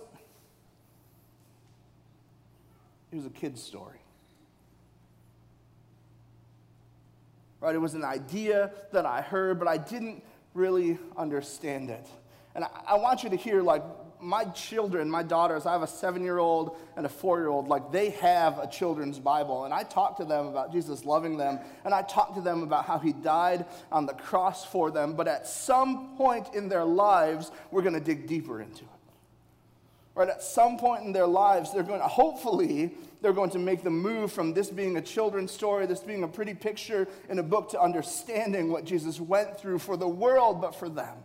it 3.11 3.17
was 3.17 3.27
a 3.27 3.31
kid's 3.31 3.61
story. 3.61 4.02
Right? 7.62 7.75
It 7.75 7.78
was 7.78 7.95
an 7.95 8.04
idea 8.04 8.73
that 8.92 9.07
I 9.07 9.23
heard, 9.23 9.59
but 9.59 9.69
I 9.69 9.78
didn't 9.78 10.23
really 10.52 10.99
understand 11.16 11.88
it. 11.88 12.07
And 12.54 12.64
I, 12.64 12.69
I 12.88 12.95
want 12.97 13.23
you 13.23 13.31
to 13.31 13.37
hear, 13.37 13.62
like, 13.62 13.83
my 14.23 14.45
children, 14.45 15.11
my 15.11 15.23
daughters, 15.23 15.66
I 15.66 15.73
have 15.73 15.83
a 15.83 15.87
seven 15.87 16.23
year 16.23 16.38
old 16.38 16.76
and 16.97 17.04
a 17.04 17.09
four 17.09 17.38
year 17.40 17.49
old, 17.49 17.66
like 17.66 17.90
they 17.90 18.11
have 18.11 18.59
a 18.59 18.69
children's 18.69 19.19
Bible. 19.19 19.64
And 19.64 19.75
I 19.75 19.83
talk 19.83 20.16
to 20.19 20.25
them 20.25 20.47
about 20.47 20.73
Jesus 20.73 21.04
loving 21.04 21.37
them. 21.37 21.59
And 21.85 21.92
I 21.92 22.02
talk 22.02 22.35
to 22.37 22.40
them 22.40 22.62
about 22.62 22.85
how 22.85 22.99
he 22.99 23.12
died 23.12 23.66
on 23.90 24.07
the 24.07 24.14
cross 24.14 24.64
for 24.64 24.92
them. 24.92 25.14
But 25.14 25.26
at 25.26 25.49
some 25.49 26.16
point 26.16 26.54
in 26.54 26.69
their 26.69 26.85
lives, 26.85 27.50
we're 27.73 27.83
going 27.83 27.95
to 27.95 28.00
dig 28.00 28.28
deeper 28.28 28.61
into 28.61 28.85
it. 28.85 28.92
Right? 30.14 30.28
At 30.28 30.42
some 30.42 30.76
point 30.76 31.04
in 31.04 31.12
their 31.12 31.26
lives, 31.26 31.73
they're 31.73 31.83
going 31.83 32.00
to, 32.00 32.07
hopefully, 32.07 32.95
they're 33.23 33.33
going 33.33 33.50
to 33.50 33.59
make 33.59 33.83
the 33.83 33.90
move 33.90 34.31
from 34.31 34.52
this 34.52 34.69
being 34.69 34.97
a 34.99 35.00
children's 35.00 35.50
story, 35.50 35.87
this 35.87 36.00
being 36.00 36.23
a 36.23 36.28
pretty 36.28 36.52
picture 36.52 37.09
in 37.31 37.38
a 37.38 37.42
book, 37.42 37.71
to 37.71 37.81
understanding 37.81 38.71
what 38.71 38.85
Jesus 38.85 39.19
went 39.19 39.59
through 39.59 39.78
for 39.78 39.97
the 39.97 40.09
world, 40.09 40.61
but 40.61 40.75
for 40.75 40.90
them. 40.90 41.16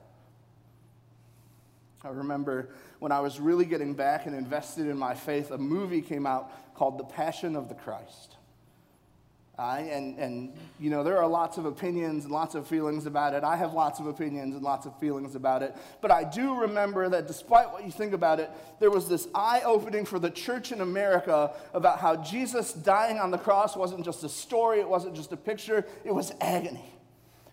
I 2.04 2.10
remember 2.10 2.70
when 3.00 3.12
I 3.12 3.20
was 3.20 3.40
really 3.40 3.66
getting 3.66 3.94
back 3.94 4.26
and 4.26 4.34
invested 4.34 4.88
in 4.88 4.98
my 4.98 5.14
faith, 5.14 5.52
a 5.52 5.58
movie 5.58 6.02
came 6.02 6.26
out 6.26 6.76
called 6.76 6.98
The 6.98 7.04
Passion 7.04 7.58
of 7.58 7.68
the 7.68 7.76
Christ. 7.76 8.37
Uh, 9.60 9.78
and, 9.90 10.20
and, 10.20 10.54
you 10.80 10.92
know, 10.92 11.04
there 11.04 11.18
are 11.18 11.28
lots 11.28 11.58
of 11.58 11.66
opinions 11.66 12.26
and 12.26 12.32
lots 12.32 12.54
of 12.54 12.68
feelings 12.68 13.08
about 13.08 13.34
it. 13.34 13.44
I 13.44 13.56
have 13.56 13.74
lots 13.74 14.00
of 14.00 14.06
opinions 14.06 14.54
and 14.54 14.64
lots 14.64 14.86
of 14.86 14.98
feelings 15.00 15.34
about 15.34 15.64
it. 15.64 15.76
But 16.00 16.12
I 16.12 16.24
do 16.24 16.62
remember 16.62 17.10
that 17.10 17.26
despite 17.26 17.72
what 17.72 17.84
you 17.84 17.92
think 17.92 18.14
about 18.14 18.40
it, 18.40 18.52
there 18.80 18.92
was 18.92 19.10
this 19.10 19.28
eye 19.34 19.62
opening 19.66 20.06
for 20.06 20.20
the 20.20 20.30
church 20.30 20.72
in 20.72 20.82
America 20.82 21.56
about 21.74 21.98
how 21.98 22.18
Jesus 22.18 22.72
dying 22.72 23.18
on 23.18 23.32
the 23.32 23.38
cross 23.40 23.76
wasn't 23.76 24.06
just 24.06 24.24
a 24.24 24.30
story, 24.30 24.80
it 24.80 24.88
wasn't 24.88 25.16
just 25.16 25.32
a 25.32 25.38
picture, 25.38 25.84
it 26.06 26.14
was 26.14 26.32
agony 26.40 26.94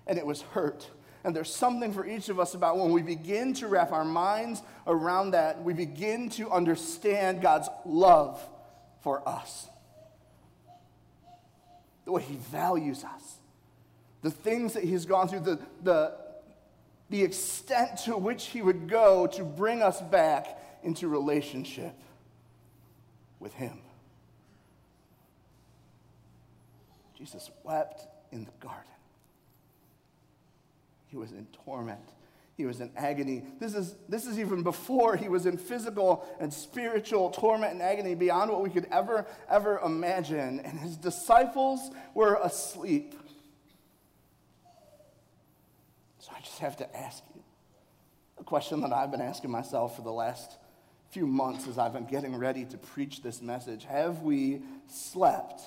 and 0.07 0.19
it 0.19 0.27
was 0.27 0.43
hurt. 0.43 0.87
And 1.25 1.35
there's 1.35 1.55
something 1.55 1.91
for 1.95 2.07
each 2.07 2.29
of 2.29 2.39
us 2.39 2.53
about 2.53 2.77
when 2.77 2.93
we 2.93 3.01
begin 3.01 3.55
to 3.55 3.67
wrap 3.67 3.93
our 3.93 4.05
minds 4.05 4.61
around 4.87 5.31
that, 5.31 5.65
we 5.65 5.73
begin 5.73 6.29
to 6.31 6.51
understand 6.51 7.41
God's 7.41 7.71
love 7.87 8.47
for 9.01 9.27
us 9.27 9.71
way 12.15 12.23
he 12.23 12.37
values 12.37 13.05
us, 13.05 13.39
the 14.23 14.31
things 14.31 14.73
that 14.73 14.85
he's 14.85 15.05
gone 15.05 15.29
through, 15.29 15.41
the, 15.41 15.59
the, 15.83 16.15
the 17.11 17.23
extent 17.23 17.99
to 18.05 18.17
which 18.17 18.47
he 18.47 18.63
would 18.63 18.89
go 18.89 19.27
to 19.27 19.45
bring 19.45 19.83
us 19.83 20.01
back 20.01 20.59
into 20.83 21.09
relationship 21.09 21.95
with 23.41 23.53
him. 23.55 23.79
Jesus 27.17 27.51
wept 27.63 28.07
in 28.33 28.45
the 28.45 28.51
garden. 28.61 28.83
He 31.07 31.17
was 31.17 31.33
in 31.33 31.47
torment. 31.65 32.01
He 32.57 32.67
was 32.67 32.81
in 32.81 32.91
agony. 32.97 33.43
This 33.59 33.75
is, 33.75 33.97
this 34.09 34.27
is 34.27 34.39
even 34.39 34.63
before 34.63 35.17
he 35.17 35.29
was 35.29 35.45
in 35.45 35.57
physical 35.57 36.25
and 36.39 36.53
spiritual 36.53 37.31
torment 37.31 37.73
and 37.73 37.83
agony 37.83 38.15
beyond 38.15 38.51
what 38.51 38.63
we 38.63 38.71
could 38.71 38.87
ever, 38.93 39.27
ever 39.49 39.81
imagine. 39.85 40.61
And 40.61 40.79
his 40.79 40.97
disciples 40.97 41.91
were 42.15 42.39
asleep. 42.43 43.15
So 46.21 46.31
I 46.37 46.41
just 46.41 46.61
have 46.61 46.77
to 46.77 46.97
ask 46.97 47.25
you 47.35 47.43
a 48.39 48.45
question 48.45 48.81
that 48.83 48.93
I've 48.93 49.11
been 49.11 49.21
asking 49.21 49.51
myself 49.51 49.97
for 49.97 50.03
the 50.03 50.13
last 50.13 50.57
few 51.11 51.27
months 51.27 51.67
as 51.67 51.77
I've 51.77 51.93
been 51.93 52.07
getting 52.07 52.37
ready 52.37 52.65
to 52.67 52.77
preach 52.77 53.23
this 53.23 53.43
message. 53.43 53.85
Have 53.85 54.23
we 54.23 54.63
slept 54.87 55.63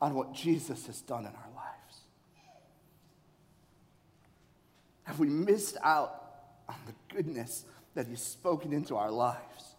on 0.00 0.14
what 0.14 0.32
Jesus 0.34 0.86
has 0.86 1.00
done 1.00 1.20
in 1.20 1.26
our 1.26 1.32
lives? 1.32 1.51
Have 5.04 5.18
we 5.18 5.28
missed 5.28 5.76
out 5.82 6.22
on 6.68 6.76
the 6.86 7.14
goodness 7.14 7.64
that 7.94 8.06
He's 8.06 8.22
spoken 8.22 8.72
into 8.72 8.96
our 8.96 9.10
lives? 9.10 9.74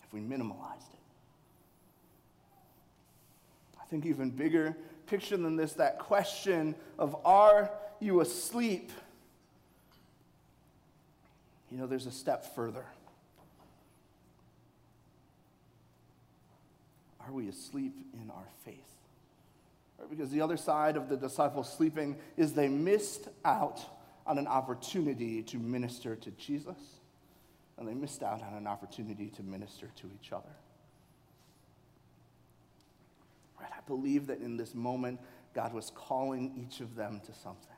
Have 0.00 0.12
we 0.12 0.20
minimalized 0.20 0.92
it? 0.92 1.00
I 3.80 3.84
think 3.90 4.06
even 4.06 4.30
bigger 4.30 4.76
picture 5.06 5.36
than 5.36 5.56
this, 5.56 5.72
that 5.74 5.98
question 5.98 6.74
of 6.98 7.16
are 7.24 7.70
you 8.00 8.20
asleep? 8.20 8.92
You 11.70 11.78
know, 11.78 11.86
there's 11.86 12.06
a 12.06 12.12
step 12.12 12.54
further. 12.54 12.84
Are 17.20 17.32
we 17.32 17.48
asleep 17.48 17.94
in 18.14 18.30
our 18.30 18.46
faith? 18.64 18.97
Right? 19.98 20.10
Because 20.10 20.30
the 20.30 20.40
other 20.40 20.56
side 20.56 20.96
of 20.96 21.08
the 21.08 21.16
disciples 21.16 21.72
sleeping 21.72 22.16
is 22.36 22.52
they 22.52 22.68
missed 22.68 23.28
out 23.44 23.80
on 24.26 24.38
an 24.38 24.46
opportunity 24.46 25.42
to 25.42 25.56
minister 25.56 26.14
to 26.16 26.30
Jesus, 26.32 26.76
and 27.78 27.88
they 27.88 27.94
missed 27.94 28.22
out 28.22 28.42
on 28.42 28.54
an 28.54 28.66
opportunity 28.66 29.28
to 29.30 29.42
minister 29.42 29.88
to 29.96 30.10
each 30.20 30.32
other. 30.32 30.54
Right? 33.60 33.70
I 33.72 33.80
believe 33.86 34.26
that 34.26 34.40
in 34.40 34.56
this 34.56 34.74
moment, 34.74 35.20
God 35.54 35.72
was 35.72 35.90
calling 35.94 36.52
each 36.56 36.80
of 36.80 36.94
them 36.94 37.20
to 37.26 37.32
something. 37.32 37.72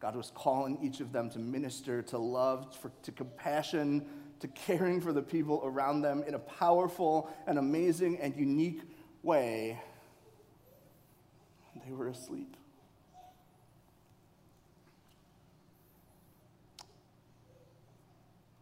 God 0.00 0.16
was 0.16 0.32
calling 0.34 0.78
each 0.82 0.98
of 0.98 1.12
them 1.12 1.30
to 1.30 1.38
minister, 1.38 2.02
to 2.02 2.18
love, 2.18 2.74
for, 2.76 2.90
to 3.04 3.12
compassion, 3.12 4.04
to 4.40 4.48
caring 4.48 5.00
for 5.00 5.12
the 5.12 5.22
people 5.22 5.62
around 5.64 6.02
them 6.02 6.24
in 6.26 6.34
a 6.34 6.38
powerful 6.40 7.30
and 7.46 7.56
amazing 7.56 8.18
and 8.18 8.36
unique 8.36 8.80
way. 9.22 9.80
They 11.74 11.92
were 11.92 12.08
asleep. 12.08 12.56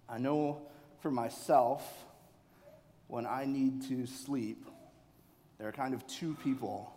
I 0.09 0.19
know 0.19 0.62
for 1.00 1.11
myself, 1.11 2.05
when 3.07 3.26
I 3.26 3.45
need 3.45 3.88
to 3.88 4.07
sleep, 4.07 4.67
there 5.59 5.69
are 5.69 5.73
kind 5.73 5.95
of 5.95 6.07
two 6.07 6.37
people 6.43 6.93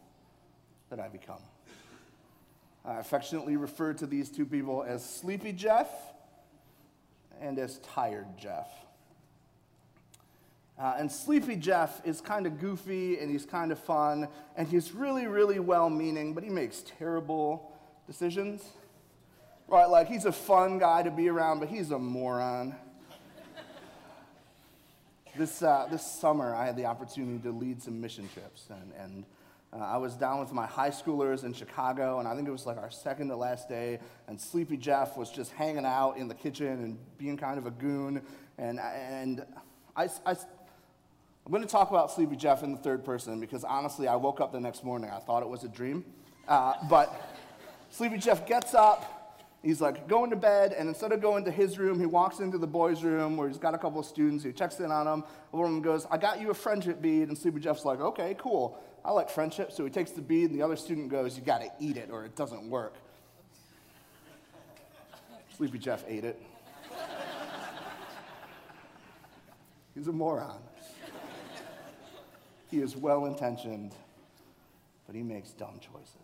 that 0.89 0.99
I 0.99 1.09
become. 1.09 1.41
I 2.85 2.99
affectionately 2.99 3.55
refer 3.55 3.93
to 3.93 4.05
these 4.05 4.29
two 4.29 4.45
people 4.45 4.83
as 4.83 5.07
Sleepy 5.07 5.53
Jeff 5.53 5.89
and 7.39 7.57
as 7.57 7.77
Tired 7.79 8.27
Jeff. 8.37 8.67
Uh, 10.77 10.95
and 10.97 11.11
Sleepy 11.11 11.55
Jeff 11.55 12.01
is 12.05 12.19
kind 12.19 12.47
of 12.47 12.59
goofy 12.59 13.19
and 13.19 13.29
he's 13.29 13.45
kind 13.45 13.71
of 13.71 13.77
fun 13.77 14.27
and 14.55 14.67
he's 14.67 14.91
really, 14.91 15.27
really 15.27 15.59
well 15.59 15.89
meaning, 15.89 16.33
but 16.33 16.43
he 16.43 16.49
makes 16.49 16.83
terrible 16.97 17.71
decisions. 18.07 18.63
Right? 19.67 19.85
Like 19.85 20.07
he's 20.07 20.25
a 20.25 20.31
fun 20.31 20.79
guy 20.79 21.03
to 21.03 21.11
be 21.11 21.29
around, 21.29 21.59
but 21.59 21.69
he's 21.69 21.91
a 21.91 21.99
moron. 21.99 22.75
this, 25.37 25.61
uh, 25.61 25.87
this 25.91 26.05
summer, 26.05 26.55
I 26.55 26.65
had 26.65 26.75
the 26.75 26.85
opportunity 26.85 27.39
to 27.43 27.51
lead 27.51 27.81
some 27.81 28.01
mission 28.01 28.27
trips, 28.33 28.67
and, 28.69 28.91
and 28.99 29.25
uh, 29.73 29.77
I 29.77 29.97
was 29.97 30.15
down 30.15 30.39
with 30.39 30.51
my 30.51 30.65
high 30.65 30.89
schoolers 30.89 31.43
in 31.43 31.53
Chicago, 31.53 32.19
and 32.19 32.27
I 32.27 32.35
think 32.35 32.47
it 32.47 32.51
was 32.51 32.65
like 32.65 32.77
our 32.77 32.91
second 32.91 33.29
to 33.29 33.35
last 33.35 33.69
day, 33.69 33.99
and 34.27 34.39
Sleepy 34.39 34.77
Jeff 34.77 35.17
was 35.17 35.31
just 35.31 35.51
hanging 35.53 35.85
out 35.85 36.17
in 36.17 36.27
the 36.27 36.35
kitchen 36.35 36.67
and 36.67 36.97
being 37.17 37.37
kind 37.37 37.57
of 37.57 37.65
a 37.65 37.71
goon. 37.71 38.21
And, 38.57 38.79
and 38.79 39.45
I, 39.95 40.09
I, 40.25 40.35
I'm 41.45 41.51
going 41.51 41.63
to 41.63 41.69
talk 41.69 41.89
about 41.89 42.09
Sleepy 42.09 42.37
Jeff 42.37 42.63
in 42.63 42.71
the 42.71 42.77
third 42.77 43.03
person 43.03 43.41
because 43.41 43.65
honestly, 43.65 44.07
I 44.07 44.15
woke 44.15 44.39
up 44.39 44.53
the 44.53 44.61
next 44.61 44.83
morning, 44.83 45.09
I 45.09 45.19
thought 45.19 45.43
it 45.43 45.49
was 45.49 45.65
a 45.65 45.67
dream. 45.67 46.05
Uh, 46.47 46.75
but 46.89 47.35
Sleepy 47.89 48.17
Jeff 48.17 48.47
gets 48.47 48.73
up, 48.73 49.41
he's 49.61 49.81
like 49.81 50.07
going 50.07 50.29
to 50.29 50.37
bed, 50.37 50.71
and 50.71 50.87
instead 50.87 51.11
of 51.11 51.21
going 51.21 51.43
to 51.43 51.51
his 51.51 51.77
room, 51.77 51.99
he 51.99 52.05
walks 52.05 52.39
into 52.39 52.57
the 52.57 52.67
boys' 52.67 53.03
room 53.03 53.35
where 53.35 53.49
he's 53.49 53.57
got 53.57 53.73
a 53.73 53.77
couple 53.77 53.99
of 53.99 54.05
students. 54.05 54.45
He 54.45 54.53
checks 54.53 54.79
in 54.79 54.89
on 54.89 55.05
them. 55.05 55.25
One 55.51 55.65
of 55.65 55.71
them 55.71 55.81
goes, 55.81 56.07
I 56.09 56.17
got 56.17 56.39
you 56.39 56.49
a 56.49 56.53
friendship 56.53 57.01
bead. 57.01 57.27
And 57.27 57.37
Sleepy 57.37 57.59
Jeff's 57.59 57.83
like, 57.83 57.99
okay, 57.99 58.37
cool. 58.39 58.81
I 59.03 59.11
like 59.11 59.29
friendship. 59.29 59.73
So 59.73 59.83
he 59.83 59.89
takes 59.89 60.11
the 60.11 60.21
bead, 60.21 60.49
and 60.49 60.57
the 60.57 60.63
other 60.63 60.77
student 60.77 61.09
goes, 61.09 61.37
You 61.37 61.43
got 61.43 61.59
to 61.59 61.69
eat 61.77 61.97
it 61.97 62.09
or 62.09 62.23
it 62.23 62.37
doesn't 62.37 62.69
work. 62.69 62.95
Sleepy 65.57 65.77
Jeff 65.77 66.05
ate 66.07 66.23
it. 66.23 66.41
He's 69.93 70.07
a 70.07 70.13
moron. 70.13 70.59
He 72.73 72.79
is 72.79 72.97
well 72.97 73.27
intentioned, 73.27 73.93
but 75.05 75.15
he 75.15 75.21
makes 75.21 75.51
dumb 75.51 75.79
choices. 75.79 76.15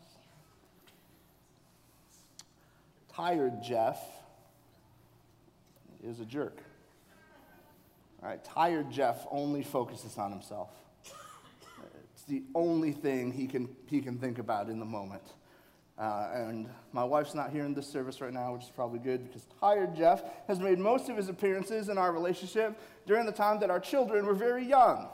Tired 3.14 3.62
Jeff 3.62 4.02
is 6.04 6.20
a 6.20 6.26
jerk. 6.26 6.58
All 8.24 8.30
right, 8.30 8.44
tired 8.44 8.90
Jeff 8.90 9.28
only 9.30 9.62
focuses 9.62 10.18
on 10.18 10.32
himself 10.32 10.72
It's 12.16 12.24
the 12.28 12.42
only 12.56 12.94
thing 12.94 13.32
he 13.32 13.46
can, 13.46 13.70
he 13.86 14.02
can 14.02 14.18
think 14.18 14.40
about 14.40 14.70
in 14.70 14.80
the 14.80 14.86
moment. 14.86 15.22
Uh, 16.00 16.30
and 16.34 16.68
my 16.94 17.04
wife's 17.04 17.36
not 17.36 17.52
here 17.52 17.66
in 17.66 17.76
this 17.76 17.88
service 17.88 18.22
right 18.22 18.34
now, 18.34 18.54
which 18.54 18.64
is 18.64 18.72
probably 18.72 18.98
good 18.98 19.24
because 19.24 19.46
tired 19.60 19.96
Jeff 19.96 20.24
has 20.48 20.60
made 20.60 20.80
most 20.80 21.10
of 21.10 21.16
his 21.16 21.30
appearances 21.30 21.90
in 21.90 22.00
our 22.00 22.12
relationship 22.12 22.76
during 23.06 23.28
the 23.28 23.32
time 23.32 23.60
that 23.60 23.70
our 23.70 23.80
children 23.80 24.26
were 24.26 24.34
very 24.34 24.66
young. 24.66 25.10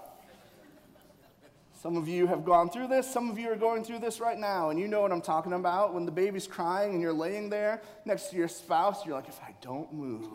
Some 1.85 1.97
of 1.97 2.07
you 2.07 2.25
have 2.25 2.43
gone 2.43 2.71
through 2.71 2.87
this. 2.87 3.05
Some 3.05 3.29
of 3.29 3.37
you 3.37 3.51
are 3.51 3.55
going 3.55 3.83
through 3.83 3.99
this 3.99 4.19
right 4.19 4.39
now, 4.39 4.71
and 4.71 4.79
you 4.79 4.87
know 4.87 5.01
what 5.01 5.11
I'm 5.11 5.21
talking 5.21 5.53
about. 5.53 5.93
When 5.93 6.03
the 6.03 6.11
baby's 6.11 6.47
crying 6.47 6.93
and 6.93 6.99
you're 6.99 7.13
laying 7.13 7.47
there 7.47 7.79
next 8.05 8.31
to 8.31 8.35
your 8.35 8.47
spouse, 8.47 9.05
you're 9.05 9.13
like, 9.13 9.27
if 9.27 9.39
I 9.39 9.53
don't 9.61 9.93
move, 9.93 10.25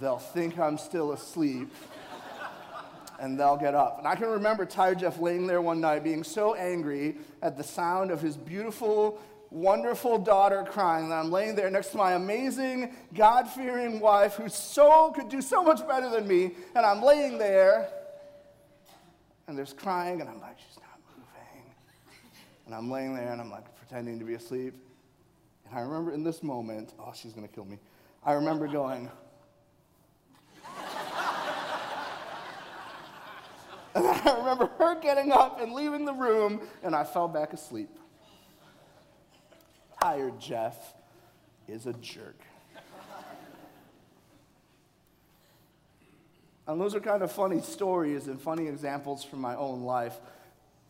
they'll 0.00 0.18
think 0.18 0.58
I'm 0.58 0.76
still 0.78 1.12
asleep 1.12 1.72
and 3.20 3.38
they'll 3.38 3.56
get 3.56 3.76
up. 3.76 3.98
And 3.98 4.08
I 4.08 4.16
can 4.16 4.30
remember 4.30 4.66
Ty 4.66 4.94
Jeff 4.94 5.20
laying 5.20 5.46
there 5.46 5.62
one 5.62 5.80
night 5.80 6.02
being 6.02 6.24
so 6.24 6.56
angry 6.56 7.18
at 7.40 7.56
the 7.56 7.62
sound 7.62 8.10
of 8.10 8.20
his 8.20 8.36
beautiful, 8.36 9.20
wonderful 9.52 10.18
daughter 10.18 10.66
crying 10.68 11.08
that 11.10 11.20
I'm 11.20 11.30
laying 11.30 11.54
there 11.54 11.70
next 11.70 11.90
to 11.90 11.98
my 11.98 12.14
amazing, 12.14 12.96
God 13.14 13.48
fearing 13.48 14.00
wife 14.00 14.34
who 14.34 14.48
so 14.48 15.12
could 15.12 15.28
do 15.28 15.40
so 15.40 15.62
much 15.62 15.86
better 15.86 16.10
than 16.10 16.26
me. 16.26 16.50
And 16.74 16.84
I'm 16.84 17.00
laying 17.00 17.38
there 17.38 17.88
and 19.46 19.58
there's 19.58 19.72
crying, 19.72 20.20
and 20.20 20.30
I'm 20.30 20.40
like, 20.40 20.58
she's 20.58 20.76
not 20.76 20.98
moving. 21.08 21.74
And 22.66 22.74
I'm 22.74 22.90
laying 22.90 23.14
there 23.14 23.32
and 23.32 23.40
I'm 23.40 23.50
like 23.50 23.74
pretending 23.76 24.18
to 24.18 24.24
be 24.24 24.34
asleep. 24.34 24.74
And 25.68 25.78
I 25.78 25.82
remember 25.82 26.12
in 26.12 26.22
this 26.22 26.42
moment, 26.42 26.92
oh, 26.98 27.12
she's 27.14 27.32
gonna 27.32 27.48
kill 27.48 27.64
me. 27.64 27.78
I 28.24 28.34
remember 28.34 28.68
going, 28.68 29.10
And 33.94 34.06
I 34.06 34.38
remember 34.38 34.70
her 34.78 34.98
getting 35.00 35.32
up 35.32 35.60
and 35.60 35.74
leaving 35.74 36.06
the 36.06 36.14
room, 36.14 36.62
and 36.82 36.94
I 36.94 37.04
fell 37.04 37.28
back 37.28 37.52
asleep. 37.52 37.90
Tired 40.00 40.40
Jeff 40.40 40.94
is 41.68 41.86
a 41.86 41.92
jerk. 41.94 42.40
And 46.66 46.80
those 46.80 46.94
are 46.94 47.00
kind 47.00 47.22
of 47.22 47.32
funny 47.32 47.60
stories 47.60 48.28
and 48.28 48.40
funny 48.40 48.68
examples 48.68 49.24
from 49.24 49.40
my 49.40 49.56
own 49.56 49.82
life, 49.82 50.14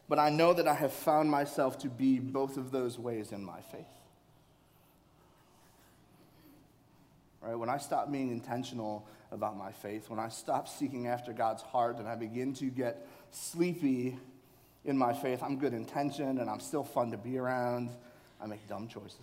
but 0.09 0.19
I 0.19 0.29
know 0.29 0.53
that 0.53 0.69
I 0.69 0.75
have 0.75 0.93
found 0.93 1.31
myself 1.31 1.79
to 1.81 1.89
be 1.89 2.19
both 2.19 2.57
of 2.57 2.71
those 2.71 2.99
ways 2.99 3.33
in 3.33 3.43
my 3.43 3.61
faith. 3.73 3.87
Right? 7.41 7.55
When 7.55 7.71
I 7.71 7.79
stop 7.79 8.13
being 8.13 8.31
intentional 8.31 9.07
about 9.31 9.57
my 9.57 9.73
faith, 9.73 10.11
when 10.11 10.21
I 10.21 10.29
stop 10.29 10.69
seeking 10.69 11.07
after 11.07 11.33
God's 11.33 11.63
heart 11.63 11.99
and 11.99 12.07
I 12.07 12.15
begin 12.15 12.53
to 12.55 12.67
get 12.67 13.07
sleepy 13.31 14.19
in 14.85 14.99
my 14.99 15.15
faith, 15.15 15.43
I'm 15.43 15.59
good 15.59 15.73
intentioned 15.73 16.39
and 16.39 16.51
I'm 16.51 16.61
still 16.61 16.85
fun 16.85 17.11
to 17.13 17.17
be 17.17 17.39
around, 17.39 17.91
I 18.41 18.47
make 18.47 18.69
dumb 18.69 18.89
choices. 18.89 19.19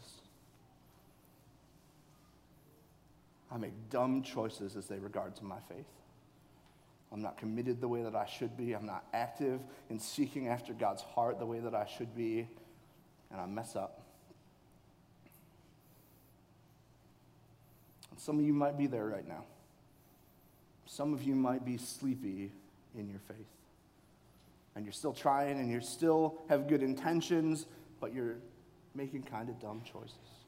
I 3.52 3.58
make 3.58 3.74
dumb 3.90 4.24
choices 4.24 4.76
as 4.76 4.88
they 4.88 4.98
regard 4.98 5.36
to 5.38 5.46
my 5.46 5.60
faith. 5.68 5.86
I'm 7.12 7.22
not 7.22 7.38
committed 7.38 7.82
the 7.82 7.88
way 7.88 8.04
that 8.04 8.16
I 8.16 8.26
should 8.26 8.56
be. 8.56 8.74
I'm 8.74 8.86
not 8.86 9.04
active 9.14 9.62
in 9.90 10.00
seeking 10.00 10.48
after 10.48 10.74
God's 10.74 11.02
heart 11.02 11.40
the 11.40 11.46
way 11.46 11.60
that 11.60 11.74
I 11.74 11.86
should 11.86 12.16
be. 12.16 12.48
And 13.32 13.42
I 13.42 13.46
mess 13.46 13.76
up. 13.76 14.02
And 18.12 18.20
some 18.20 18.40
of 18.40 18.46
you 18.46 18.54
might 18.54 18.78
be 18.78 18.88
there 18.88 19.06
right 19.06 19.28
now. 19.28 19.44
Some 20.86 21.14
of 21.14 21.24
you 21.24 21.36
might 21.36 21.66
be 21.66 21.78
sleepy 21.78 22.52
in 22.98 23.10
your 23.10 23.20
faith. 23.28 23.38
And 24.76 24.86
you're 24.86 24.94
still 24.94 25.14
trying 25.14 25.60
and 25.60 25.70
you 25.70 25.82
still 25.82 26.36
have 26.48 26.68
good 26.68 26.84
intentions, 26.84 27.66
but 28.00 28.14
you're 28.14 28.38
making 28.96 29.24
kind 29.24 29.50
of 29.50 29.60
dumb 29.60 29.82
choices. 29.84 30.39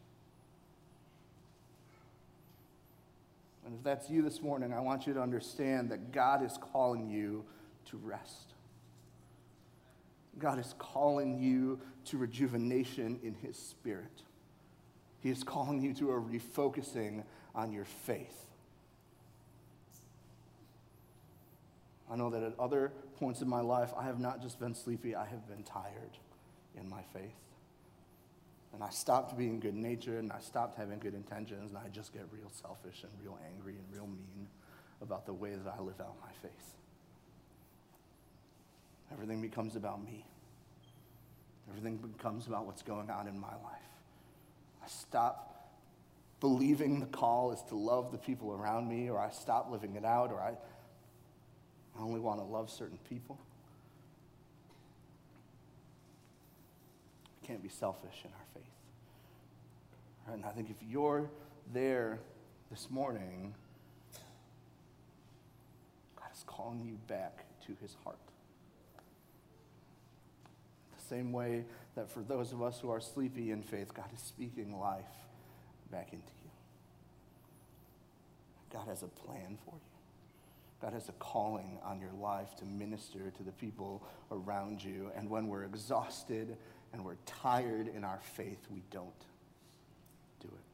And 3.65 3.75
if 3.75 3.83
that's 3.83 4.09
you 4.09 4.21
this 4.21 4.41
morning, 4.41 4.73
I 4.73 4.79
want 4.79 5.05
you 5.05 5.13
to 5.13 5.21
understand 5.21 5.89
that 5.91 6.11
God 6.11 6.43
is 6.43 6.57
calling 6.73 7.09
you 7.09 7.45
to 7.85 7.97
rest. 7.97 8.53
God 10.39 10.59
is 10.59 10.73
calling 10.79 11.39
you 11.39 11.79
to 12.05 12.17
rejuvenation 12.17 13.19
in 13.23 13.35
His 13.35 13.57
Spirit. 13.57 14.23
He 15.19 15.29
is 15.29 15.43
calling 15.43 15.81
you 15.81 15.93
to 15.95 16.11
a 16.11 16.19
refocusing 16.19 17.23
on 17.53 17.71
your 17.71 17.85
faith. 17.85 18.45
I 22.11 22.15
know 22.15 22.29
that 22.31 22.43
at 22.43 22.53
other 22.59 22.91
points 23.17 23.41
in 23.41 23.47
my 23.47 23.61
life, 23.61 23.91
I 23.95 24.03
have 24.03 24.19
not 24.19 24.41
just 24.41 24.59
been 24.59 24.73
sleepy, 24.73 25.15
I 25.15 25.25
have 25.25 25.47
been 25.47 25.63
tired 25.63 26.17
in 26.75 26.89
my 26.89 27.03
faith. 27.13 27.35
And 28.73 28.83
I 28.83 28.89
stopped 28.89 29.37
being 29.37 29.59
good 29.59 29.75
natured 29.75 30.23
and 30.23 30.31
I 30.31 30.39
stopped 30.39 30.77
having 30.77 30.99
good 30.99 31.13
intentions 31.13 31.71
and 31.71 31.77
I 31.77 31.89
just 31.89 32.13
get 32.13 32.23
real 32.31 32.49
selfish 32.49 33.03
and 33.03 33.11
real 33.21 33.37
angry 33.53 33.73
and 33.73 33.85
real 33.93 34.07
mean 34.07 34.47
about 35.01 35.25
the 35.25 35.33
way 35.33 35.55
that 35.55 35.73
I 35.77 35.81
live 35.81 35.99
out 35.99 36.15
my 36.21 36.31
faith. 36.41 36.75
Everything 39.11 39.41
becomes 39.41 39.75
about 39.75 40.03
me. 40.03 40.25
Everything 41.69 41.97
becomes 41.97 42.47
about 42.47 42.65
what's 42.65 42.81
going 42.81 43.09
on 43.09 43.27
in 43.27 43.37
my 43.39 43.53
life. 43.63 43.91
I 44.83 44.87
stop 44.87 45.51
believing 46.39 46.99
the 46.99 47.05
call 47.05 47.51
is 47.51 47.61
to 47.69 47.75
love 47.75 48.11
the 48.11 48.17
people 48.17 48.51
around 48.51 48.89
me, 48.89 49.09
or 49.09 49.19
I 49.19 49.29
stop 49.29 49.69
living 49.71 49.95
it 49.95 50.03
out, 50.03 50.31
or 50.31 50.41
I, 50.41 50.57
I 51.97 52.01
only 52.01 52.19
want 52.19 52.39
to 52.39 52.45
love 52.45 52.69
certain 52.69 52.97
people. 53.07 53.39
Can't 57.51 57.61
be 57.61 57.67
selfish 57.67 58.15
in 58.23 58.29
our 58.31 58.45
faith. 58.53 58.63
Right? 60.25 60.35
And 60.35 60.45
I 60.45 60.51
think 60.51 60.69
if 60.69 60.77
you're 60.89 61.29
there 61.73 62.17
this 62.69 62.87
morning, 62.89 63.53
God 66.15 66.29
is 66.33 66.45
calling 66.47 66.79
you 66.85 66.97
back 67.09 67.43
to 67.67 67.75
his 67.81 67.97
heart. 68.05 68.15
The 70.97 71.03
same 71.03 71.33
way 71.33 71.65
that 71.95 72.09
for 72.09 72.21
those 72.21 72.53
of 72.53 72.61
us 72.61 72.79
who 72.79 72.89
are 72.89 73.01
sleepy 73.01 73.51
in 73.51 73.63
faith, 73.63 73.93
God 73.93 74.07
is 74.15 74.21
speaking 74.21 74.79
life 74.79 75.03
back 75.91 76.13
into 76.13 76.31
you. 76.45 76.51
God 78.71 78.87
has 78.87 79.03
a 79.03 79.07
plan 79.07 79.57
for 79.65 79.73
you. 79.73 79.81
God 80.81 80.93
has 80.93 81.09
a 81.09 81.13
calling 81.13 81.79
on 81.83 81.99
your 81.99 82.13
life 82.21 82.55
to 82.59 82.65
minister 82.65 83.29
to 83.35 83.43
the 83.43 83.51
people 83.51 84.01
around 84.31 84.81
you. 84.81 85.11
And 85.17 85.29
when 85.29 85.49
we're 85.49 85.65
exhausted 85.65 86.55
and 86.93 87.03
we're 87.03 87.15
tired 87.25 87.87
in 87.87 88.03
our 88.03 88.19
faith, 88.35 88.59
we 88.69 88.81
don't 88.91 89.07
do 90.39 90.47
it. 90.47 90.65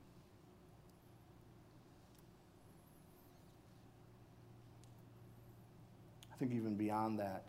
I 6.34 6.38
think 6.38 6.54
even 6.54 6.76
beyond 6.76 7.20
that, 7.20 7.44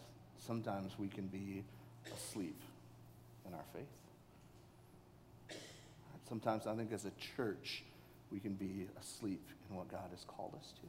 sometimes 0.47 0.99
we 0.99 1.09
can 1.09 1.27
be 1.27 1.65
asleep 2.15 2.61
in 3.47 3.55
our 3.55 3.65
faith. 3.73 5.59
Sometimes 6.29 6.67
I 6.67 6.75
think 6.75 6.93
as 6.93 7.07
a 7.07 7.13
church, 7.37 7.85
we 8.31 8.39
can 8.39 8.53
be 8.53 8.87
asleep 9.01 9.47
in 9.71 9.77
what 9.77 9.91
God 9.91 10.11
has 10.11 10.25
called 10.25 10.55
us 10.59 10.73
to. 10.81 10.87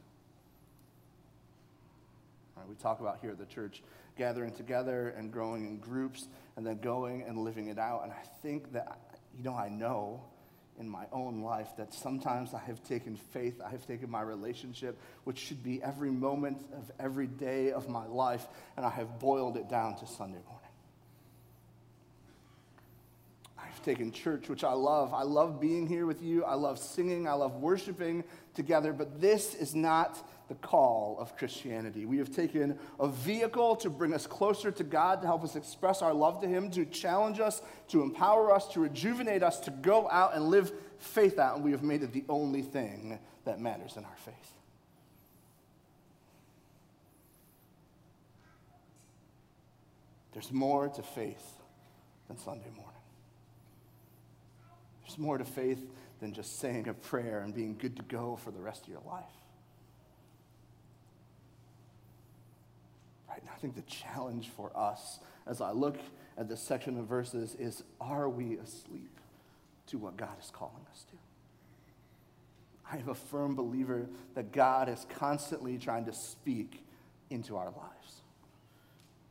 Right, 2.60 2.68
we 2.68 2.74
talk 2.74 3.00
about 3.00 3.20
here 3.22 3.30
at 3.30 3.38
the 3.38 3.46
church 3.46 3.82
gathering 4.18 4.52
together 4.52 5.14
and 5.16 5.32
growing 5.32 5.66
in 5.66 5.78
groups 5.78 6.28
and 6.56 6.66
then 6.66 6.78
going 6.78 7.22
and 7.22 7.38
living 7.38 7.68
it 7.68 7.78
out. 7.78 8.02
And 8.02 8.12
I 8.12 8.22
think 8.42 8.72
that, 8.74 8.98
you 9.34 9.42
know, 9.42 9.54
I 9.54 9.70
know 9.70 10.24
in 10.78 10.86
my 10.86 11.06
own 11.10 11.40
life 11.40 11.68
that 11.78 11.94
sometimes 11.94 12.52
I 12.52 12.58
have 12.58 12.82
taken 12.84 13.16
faith, 13.16 13.62
I 13.64 13.70
have 13.70 13.86
taken 13.86 14.10
my 14.10 14.20
relationship, 14.20 14.98
which 15.24 15.38
should 15.38 15.62
be 15.62 15.82
every 15.82 16.10
moment 16.10 16.58
of 16.74 16.90
every 17.00 17.26
day 17.28 17.72
of 17.72 17.88
my 17.88 18.06
life, 18.06 18.46
and 18.76 18.84
I 18.84 18.90
have 18.90 19.18
boiled 19.18 19.56
it 19.56 19.70
down 19.70 19.96
to 19.96 20.06
Sunday 20.06 20.40
morning. 20.46 20.70
I've 23.58 23.69
taken 23.82 24.12
church, 24.12 24.48
which 24.48 24.64
I 24.64 24.72
love. 24.72 25.12
I 25.14 25.22
love 25.22 25.60
being 25.60 25.86
here 25.86 26.06
with 26.06 26.22
you. 26.22 26.44
I 26.44 26.54
love 26.54 26.78
singing. 26.78 27.26
I 27.26 27.32
love 27.32 27.56
worshiping 27.56 28.24
together. 28.54 28.92
But 28.92 29.20
this 29.20 29.54
is 29.54 29.74
not 29.74 30.26
the 30.48 30.54
call 30.56 31.16
of 31.20 31.36
Christianity. 31.36 32.06
We 32.06 32.18
have 32.18 32.34
taken 32.34 32.78
a 32.98 33.08
vehicle 33.08 33.76
to 33.76 33.90
bring 33.90 34.12
us 34.12 34.26
closer 34.26 34.70
to 34.72 34.84
God, 34.84 35.22
to 35.22 35.26
help 35.26 35.44
us 35.44 35.54
express 35.54 36.02
our 36.02 36.12
love 36.12 36.40
to 36.40 36.48
Him, 36.48 36.70
to 36.72 36.84
challenge 36.84 37.38
us, 37.38 37.62
to 37.88 38.02
empower 38.02 38.52
us, 38.52 38.66
to 38.68 38.80
rejuvenate 38.80 39.42
us, 39.42 39.60
to 39.60 39.70
go 39.70 40.08
out 40.10 40.34
and 40.34 40.48
live 40.48 40.72
faith 40.98 41.38
out. 41.38 41.56
And 41.56 41.64
we 41.64 41.70
have 41.70 41.82
made 41.82 42.02
it 42.02 42.12
the 42.12 42.24
only 42.28 42.62
thing 42.62 43.18
that 43.44 43.60
matters 43.60 43.96
in 43.96 44.04
our 44.04 44.16
faith. 44.24 44.52
There's 50.32 50.52
more 50.52 50.88
to 50.88 51.02
faith 51.02 51.44
than 52.28 52.38
Sunday 52.38 52.70
morning. 52.76 52.89
There's 55.10 55.18
more 55.18 55.38
to 55.38 55.44
faith 55.44 55.84
than 56.20 56.32
just 56.32 56.60
saying 56.60 56.86
a 56.86 56.94
prayer 56.94 57.40
and 57.40 57.52
being 57.52 57.76
good 57.76 57.96
to 57.96 58.02
go 58.02 58.36
for 58.36 58.52
the 58.52 58.60
rest 58.60 58.84
of 58.84 58.90
your 58.90 59.02
life. 59.04 59.24
Right? 63.28 63.40
And 63.40 63.50
I 63.50 63.58
think 63.58 63.74
the 63.74 63.82
challenge 63.82 64.50
for 64.50 64.70
us 64.76 65.18
as 65.48 65.60
I 65.60 65.72
look 65.72 65.98
at 66.38 66.48
this 66.48 66.60
section 66.60 66.96
of 66.96 67.06
verses 67.06 67.56
is 67.58 67.82
are 68.00 68.28
we 68.28 68.56
asleep 68.58 69.18
to 69.88 69.98
what 69.98 70.16
God 70.16 70.38
is 70.40 70.52
calling 70.52 70.86
us 70.92 71.04
to? 71.10 71.16
I 72.92 73.00
am 73.00 73.08
a 73.08 73.14
firm 73.14 73.56
believer 73.56 74.06
that 74.36 74.52
God 74.52 74.88
is 74.88 75.06
constantly 75.18 75.76
trying 75.76 76.04
to 76.04 76.12
speak 76.12 76.86
into 77.30 77.56
our 77.56 77.72
lives. 77.72 78.20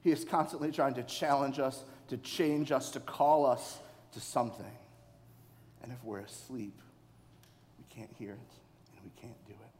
He 0.02 0.12
is 0.12 0.26
constantly 0.26 0.74
trying 0.74 0.96
to 0.96 1.04
challenge 1.04 1.58
us, 1.58 1.86
to 2.10 2.18
change 2.18 2.74
us, 2.74 2.92
to 2.92 3.00
call 3.00 3.46
us 3.46 3.80
to 4.12 4.20
something. 4.20 4.66
And 5.82 5.92
if 5.92 6.04
we're 6.04 6.20
asleep, 6.20 6.80
we 7.78 7.86
can't 7.96 8.12
hear 8.18 8.32
it 8.32 8.52
and 8.94 9.04
we 9.04 9.12
can't 9.22 9.46
do 9.46 9.54
it. 9.54 9.72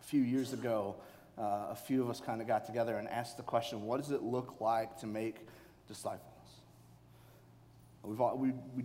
A 0.00 0.04
few 0.04 0.22
years 0.22 0.52
ago, 0.52 0.96
uh, 1.38 1.68
a 1.70 1.76
few 1.76 2.02
of 2.02 2.10
us 2.10 2.20
kind 2.20 2.40
of 2.40 2.46
got 2.46 2.64
together 2.64 2.96
and 2.96 3.08
asked 3.08 3.36
the 3.36 3.42
question 3.42 3.82
what 3.82 4.00
does 4.00 4.10
it 4.10 4.22
look 4.22 4.60
like 4.60 4.98
to 4.98 5.06
make 5.06 5.46
disciples? 5.86 6.22
We've 8.02 8.20
all, 8.20 8.36
we, 8.38 8.52
we 8.74 8.84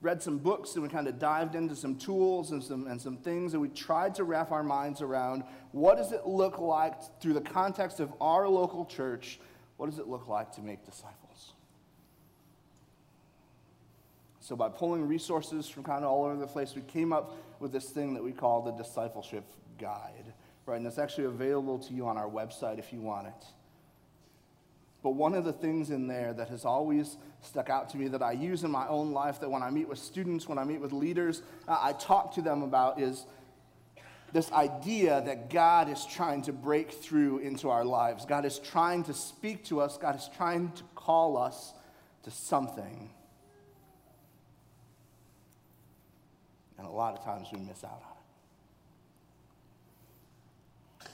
read 0.00 0.22
some 0.22 0.38
books 0.38 0.74
and 0.74 0.82
we 0.82 0.88
kind 0.88 1.08
of 1.08 1.18
dived 1.18 1.54
into 1.54 1.74
some 1.74 1.96
tools 1.96 2.52
and 2.52 2.62
some, 2.62 2.86
and 2.86 3.00
some 3.00 3.16
things 3.16 3.52
and 3.52 3.62
we 3.62 3.68
tried 3.68 4.14
to 4.14 4.24
wrap 4.24 4.52
our 4.52 4.62
minds 4.62 5.00
around 5.00 5.42
what 5.72 5.96
does 5.96 6.12
it 6.12 6.26
look 6.26 6.58
like 6.58 6.94
through 7.20 7.32
the 7.32 7.40
context 7.40 7.98
of 7.98 8.12
our 8.20 8.48
local 8.48 8.84
church 8.84 9.40
what 9.76 9.90
does 9.90 9.98
it 9.98 10.06
look 10.06 10.28
like 10.28 10.52
to 10.52 10.60
make 10.60 10.84
disciples 10.84 11.52
So, 14.48 14.56
by 14.56 14.70
pulling 14.70 15.06
resources 15.06 15.68
from 15.68 15.82
kind 15.82 16.06
of 16.06 16.10
all 16.10 16.24
over 16.24 16.36
the 16.36 16.46
place, 16.46 16.74
we 16.74 16.80
came 16.80 17.12
up 17.12 17.36
with 17.60 17.70
this 17.70 17.90
thing 17.90 18.14
that 18.14 18.24
we 18.24 18.32
call 18.32 18.62
the 18.62 18.70
discipleship 18.70 19.44
guide, 19.78 20.32
right? 20.64 20.78
And 20.78 20.86
it's 20.86 20.96
actually 20.96 21.24
available 21.24 21.78
to 21.80 21.92
you 21.92 22.06
on 22.06 22.16
our 22.16 22.30
website 22.30 22.78
if 22.78 22.90
you 22.90 23.02
want 23.02 23.26
it. 23.26 23.44
But 25.02 25.10
one 25.10 25.34
of 25.34 25.44
the 25.44 25.52
things 25.52 25.90
in 25.90 26.08
there 26.08 26.32
that 26.32 26.48
has 26.48 26.64
always 26.64 27.18
stuck 27.42 27.68
out 27.68 27.90
to 27.90 27.98
me 27.98 28.08
that 28.08 28.22
I 28.22 28.32
use 28.32 28.64
in 28.64 28.70
my 28.70 28.88
own 28.88 29.12
life, 29.12 29.38
that 29.40 29.50
when 29.50 29.62
I 29.62 29.68
meet 29.68 29.86
with 29.86 29.98
students, 29.98 30.48
when 30.48 30.56
I 30.56 30.64
meet 30.64 30.80
with 30.80 30.94
leaders, 30.94 31.42
uh, 31.68 31.78
I 31.78 31.92
talk 31.92 32.32
to 32.36 32.40
them 32.40 32.62
about 32.62 32.98
is 32.98 33.26
this 34.32 34.50
idea 34.52 35.22
that 35.26 35.50
God 35.50 35.90
is 35.90 36.06
trying 36.06 36.40
to 36.44 36.54
break 36.54 36.90
through 36.90 37.40
into 37.40 37.68
our 37.68 37.84
lives. 37.84 38.24
God 38.24 38.46
is 38.46 38.58
trying 38.58 39.04
to 39.04 39.12
speak 39.12 39.64
to 39.64 39.82
us, 39.82 39.98
God 39.98 40.16
is 40.16 40.30
trying 40.38 40.72
to 40.72 40.84
call 40.94 41.36
us 41.36 41.74
to 42.22 42.30
something. 42.30 43.10
And 46.78 46.86
a 46.86 46.90
lot 46.90 47.18
of 47.18 47.24
times 47.24 47.48
we 47.52 47.58
miss 47.60 47.84
out 47.84 48.02
on 48.04 48.12
it. 51.04 51.10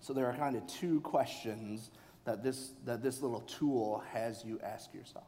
So 0.00 0.12
there 0.12 0.26
are 0.26 0.34
kind 0.34 0.56
of 0.56 0.66
two 0.66 1.00
questions 1.00 1.90
that 2.24 2.42
this, 2.42 2.72
that 2.84 3.02
this 3.02 3.22
little 3.22 3.40
tool 3.40 4.02
has 4.12 4.44
you 4.44 4.60
ask 4.62 4.92
yourself. 4.94 5.24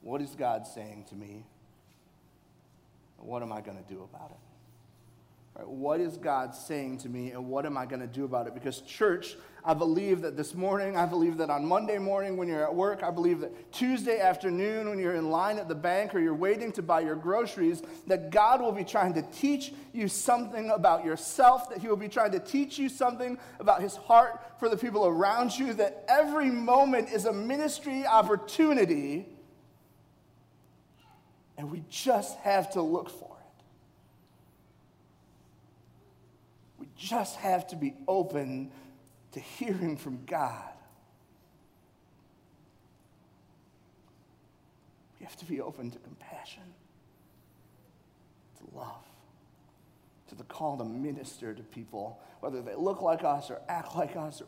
What 0.00 0.20
is 0.20 0.34
God 0.34 0.66
saying 0.66 1.06
to 1.08 1.14
me? 1.14 1.44
What 3.16 3.42
am 3.42 3.52
I 3.52 3.62
going 3.62 3.82
to 3.82 3.94
do 3.94 4.02
about 4.02 4.30
it? 4.30 4.53
Right, 5.56 5.68
what 5.68 6.00
is 6.00 6.16
God 6.16 6.52
saying 6.52 6.98
to 6.98 7.08
me, 7.08 7.30
and 7.30 7.48
what 7.48 7.64
am 7.64 7.76
I 7.76 7.86
going 7.86 8.00
to 8.00 8.08
do 8.08 8.24
about 8.24 8.48
it? 8.48 8.54
Because, 8.54 8.80
church, 8.80 9.36
I 9.64 9.72
believe 9.72 10.20
that 10.22 10.36
this 10.36 10.52
morning, 10.52 10.96
I 10.96 11.06
believe 11.06 11.36
that 11.36 11.48
on 11.48 11.64
Monday 11.64 11.96
morning 11.96 12.36
when 12.36 12.48
you're 12.48 12.64
at 12.64 12.74
work, 12.74 13.04
I 13.04 13.12
believe 13.12 13.38
that 13.38 13.72
Tuesday 13.72 14.18
afternoon 14.18 14.90
when 14.90 14.98
you're 14.98 15.14
in 15.14 15.30
line 15.30 15.58
at 15.58 15.68
the 15.68 15.74
bank 15.74 16.12
or 16.12 16.18
you're 16.18 16.34
waiting 16.34 16.72
to 16.72 16.82
buy 16.82 17.00
your 17.00 17.14
groceries, 17.14 17.82
that 18.08 18.30
God 18.30 18.60
will 18.60 18.72
be 18.72 18.82
trying 18.82 19.14
to 19.14 19.22
teach 19.22 19.72
you 19.92 20.08
something 20.08 20.70
about 20.70 21.04
yourself, 21.04 21.70
that 21.70 21.78
He 21.78 21.86
will 21.86 21.96
be 21.96 22.08
trying 22.08 22.32
to 22.32 22.40
teach 22.40 22.76
you 22.76 22.88
something 22.88 23.38
about 23.60 23.80
His 23.80 23.94
heart 23.94 24.40
for 24.58 24.68
the 24.68 24.76
people 24.76 25.06
around 25.06 25.56
you, 25.56 25.72
that 25.74 26.04
every 26.08 26.50
moment 26.50 27.10
is 27.12 27.26
a 27.26 27.32
ministry 27.32 28.04
opportunity, 28.04 29.28
and 31.56 31.70
we 31.70 31.84
just 31.88 32.36
have 32.38 32.72
to 32.72 32.82
look 32.82 33.08
for 33.08 33.33
just 36.96 37.36
have 37.36 37.66
to 37.68 37.76
be 37.76 37.94
open 38.06 38.70
to 39.32 39.40
hearing 39.40 39.96
from 39.96 40.24
God. 40.26 40.70
We 45.18 45.26
have 45.26 45.36
to 45.36 45.44
be 45.44 45.60
open 45.60 45.90
to 45.90 45.98
compassion, 45.98 46.62
to 48.58 48.76
love, 48.76 49.04
to 50.28 50.34
the 50.34 50.44
call 50.44 50.76
to 50.78 50.84
minister 50.84 51.54
to 51.54 51.62
people, 51.62 52.20
whether 52.40 52.62
they 52.62 52.74
look 52.74 53.02
like 53.02 53.24
us 53.24 53.50
or 53.50 53.60
act 53.68 53.96
like 53.96 54.16
us 54.16 54.40
or 54.40 54.46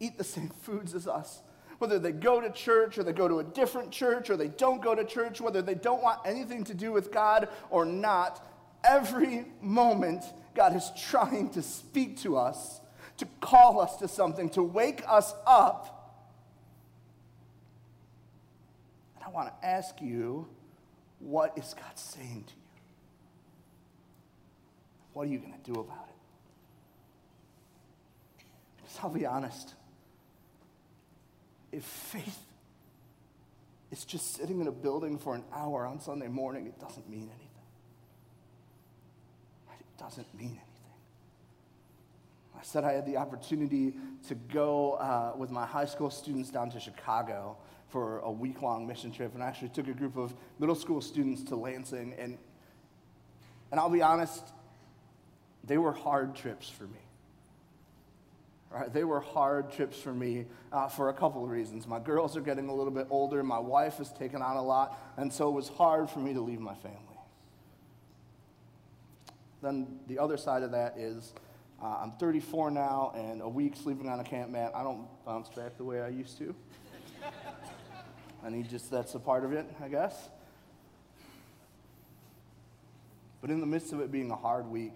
eat 0.00 0.18
the 0.18 0.24
same 0.24 0.48
foods 0.62 0.94
as 0.94 1.06
us, 1.06 1.42
whether 1.78 1.98
they 1.98 2.12
go 2.12 2.40
to 2.40 2.50
church 2.50 2.98
or 2.98 3.02
they 3.02 3.12
go 3.12 3.28
to 3.28 3.38
a 3.38 3.44
different 3.44 3.90
church 3.90 4.28
or 4.28 4.36
they 4.36 4.48
don't 4.48 4.82
go 4.82 4.94
to 4.94 5.04
church, 5.04 5.40
whether 5.40 5.62
they 5.62 5.74
don't 5.74 6.02
want 6.02 6.20
anything 6.26 6.64
to 6.64 6.74
do 6.74 6.92
with 6.92 7.10
God 7.10 7.48
or 7.70 7.84
not, 7.84 8.46
every 8.84 9.46
moment 9.60 10.24
God 10.54 10.76
is 10.76 10.90
trying 11.08 11.50
to 11.50 11.62
speak 11.62 12.20
to 12.20 12.36
us, 12.36 12.80
to 13.18 13.26
call 13.40 13.80
us 13.80 13.96
to 13.96 14.08
something, 14.08 14.50
to 14.50 14.62
wake 14.62 15.02
us 15.08 15.34
up. 15.46 16.20
And 19.16 19.24
I 19.24 19.30
want 19.30 19.48
to 19.48 19.66
ask 19.66 20.00
you, 20.00 20.48
what 21.18 21.56
is 21.56 21.74
God 21.74 21.98
saying 21.98 22.44
to 22.46 22.52
you? 22.52 22.58
What 25.12 25.28
are 25.28 25.30
you 25.30 25.38
going 25.38 25.52
to 25.52 25.72
do 25.72 25.78
about 25.78 26.08
it? 26.08 28.44
Because 28.78 28.98
I'll 29.02 29.10
be 29.10 29.26
honest. 29.26 29.74
If 31.70 31.84
faith 31.84 32.38
is 33.90 34.04
just 34.04 34.34
sitting 34.34 34.60
in 34.60 34.66
a 34.66 34.72
building 34.72 35.18
for 35.18 35.34
an 35.34 35.44
hour 35.54 35.86
on 35.86 36.00
Sunday 36.00 36.28
morning, 36.28 36.66
it 36.66 36.80
doesn't 36.80 37.08
mean 37.08 37.28
anything. 37.28 37.41
Doesn't 39.98 40.32
mean 40.34 40.48
anything. 40.48 40.72
I 42.58 42.64
said 42.64 42.84
I 42.84 42.92
had 42.92 43.06
the 43.06 43.16
opportunity 43.16 43.94
to 44.28 44.34
go 44.34 44.92
uh, 44.92 45.32
with 45.36 45.50
my 45.50 45.66
high 45.66 45.84
school 45.84 46.10
students 46.10 46.50
down 46.50 46.70
to 46.70 46.80
Chicago 46.80 47.56
for 47.88 48.20
a 48.20 48.30
week 48.30 48.62
long 48.62 48.86
mission 48.86 49.12
trip, 49.12 49.34
and 49.34 49.42
I 49.42 49.48
actually 49.48 49.70
took 49.70 49.88
a 49.88 49.92
group 49.92 50.16
of 50.16 50.32
middle 50.58 50.74
school 50.74 51.00
students 51.00 51.42
to 51.44 51.56
Lansing. 51.56 52.14
And, 52.18 52.38
and 53.70 53.80
I'll 53.80 53.90
be 53.90 54.00
honest, 54.00 54.42
they 55.64 55.76
were 55.76 55.92
hard 55.92 56.34
trips 56.34 56.68
for 56.68 56.84
me. 56.84 57.00
Right? 58.70 58.92
They 58.92 59.04
were 59.04 59.20
hard 59.20 59.70
trips 59.72 60.00
for 60.00 60.14
me 60.14 60.46
uh, 60.72 60.88
for 60.88 61.10
a 61.10 61.12
couple 61.12 61.44
of 61.44 61.50
reasons. 61.50 61.86
My 61.86 61.98
girls 61.98 62.36
are 62.36 62.40
getting 62.40 62.68
a 62.68 62.74
little 62.74 62.92
bit 62.92 63.08
older, 63.10 63.42
my 63.42 63.58
wife 63.58 63.98
has 63.98 64.10
taken 64.12 64.40
on 64.40 64.56
a 64.56 64.62
lot, 64.62 64.98
and 65.16 65.30
so 65.30 65.48
it 65.48 65.52
was 65.52 65.68
hard 65.68 66.08
for 66.08 66.20
me 66.20 66.32
to 66.32 66.40
leave 66.40 66.60
my 66.60 66.74
family. 66.76 67.11
Then 69.62 70.00
the 70.08 70.18
other 70.18 70.36
side 70.36 70.64
of 70.64 70.72
that 70.72 70.98
is 70.98 71.32
uh, 71.82 71.98
I'm 72.02 72.12
34 72.12 72.70
now, 72.70 73.12
and 73.16 73.42
a 73.42 73.48
week 73.48 73.74
sleeping 73.76 74.08
on 74.08 74.20
a 74.20 74.24
camp 74.24 74.50
mat, 74.50 74.72
I 74.74 74.82
don't 74.82 75.06
bounce 75.24 75.48
back 75.48 75.76
the 75.76 75.84
way 75.84 76.00
I 76.00 76.08
used 76.08 76.38
to. 76.38 76.54
I 78.44 78.50
need 78.50 78.68
just, 78.68 78.90
that's 78.90 79.14
a 79.14 79.18
part 79.18 79.44
of 79.44 79.52
it, 79.52 79.66
I 79.82 79.88
guess. 79.88 80.28
But 83.40 83.50
in 83.50 83.60
the 83.60 83.66
midst 83.66 83.92
of 83.92 84.00
it 84.00 84.12
being 84.12 84.30
a 84.30 84.36
hard 84.36 84.66
week, 84.66 84.94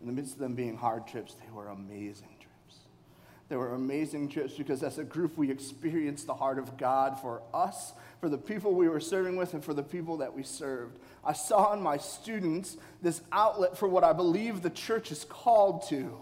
in 0.00 0.06
the 0.06 0.12
midst 0.12 0.34
of 0.34 0.38
them 0.38 0.54
being 0.54 0.76
hard 0.76 1.08
trips, 1.08 1.34
they 1.34 1.50
were 1.52 1.68
amazing 1.68 2.36
trips. 2.38 2.78
They 3.48 3.56
were 3.56 3.74
amazing 3.74 4.28
trips 4.28 4.54
because 4.54 4.84
as 4.84 4.98
a 4.98 5.04
group, 5.04 5.36
we 5.36 5.50
experienced 5.50 6.26
the 6.26 6.34
heart 6.34 6.58
of 6.58 6.76
God 6.76 7.20
for 7.20 7.42
us, 7.52 7.92
for 8.20 8.28
the 8.28 8.38
people 8.38 8.74
we 8.74 8.88
were 8.88 9.00
serving 9.00 9.36
with, 9.36 9.54
and 9.54 9.64
for 9.64 9.74
the 9.74 9.82
people 9.82 10.18
that 10.18 10.32
we 10.34 10.44
served. 10.44 11.00
I 11.24 11.32
saw 11.32 11.72
in 11.72 11.80
my 11.80 11.98
students 11.98 12.76
this 13.00 13.20
outlet 13.30 13.78
for 13.78 13.88
what 13.88 14.02
I 14.04 14.12
believe 14.12 14.62
the 14.62 14.70
church 14.70 15.12
is 15.12 15.24
called 15.24 15.88
to, 15.88 16.18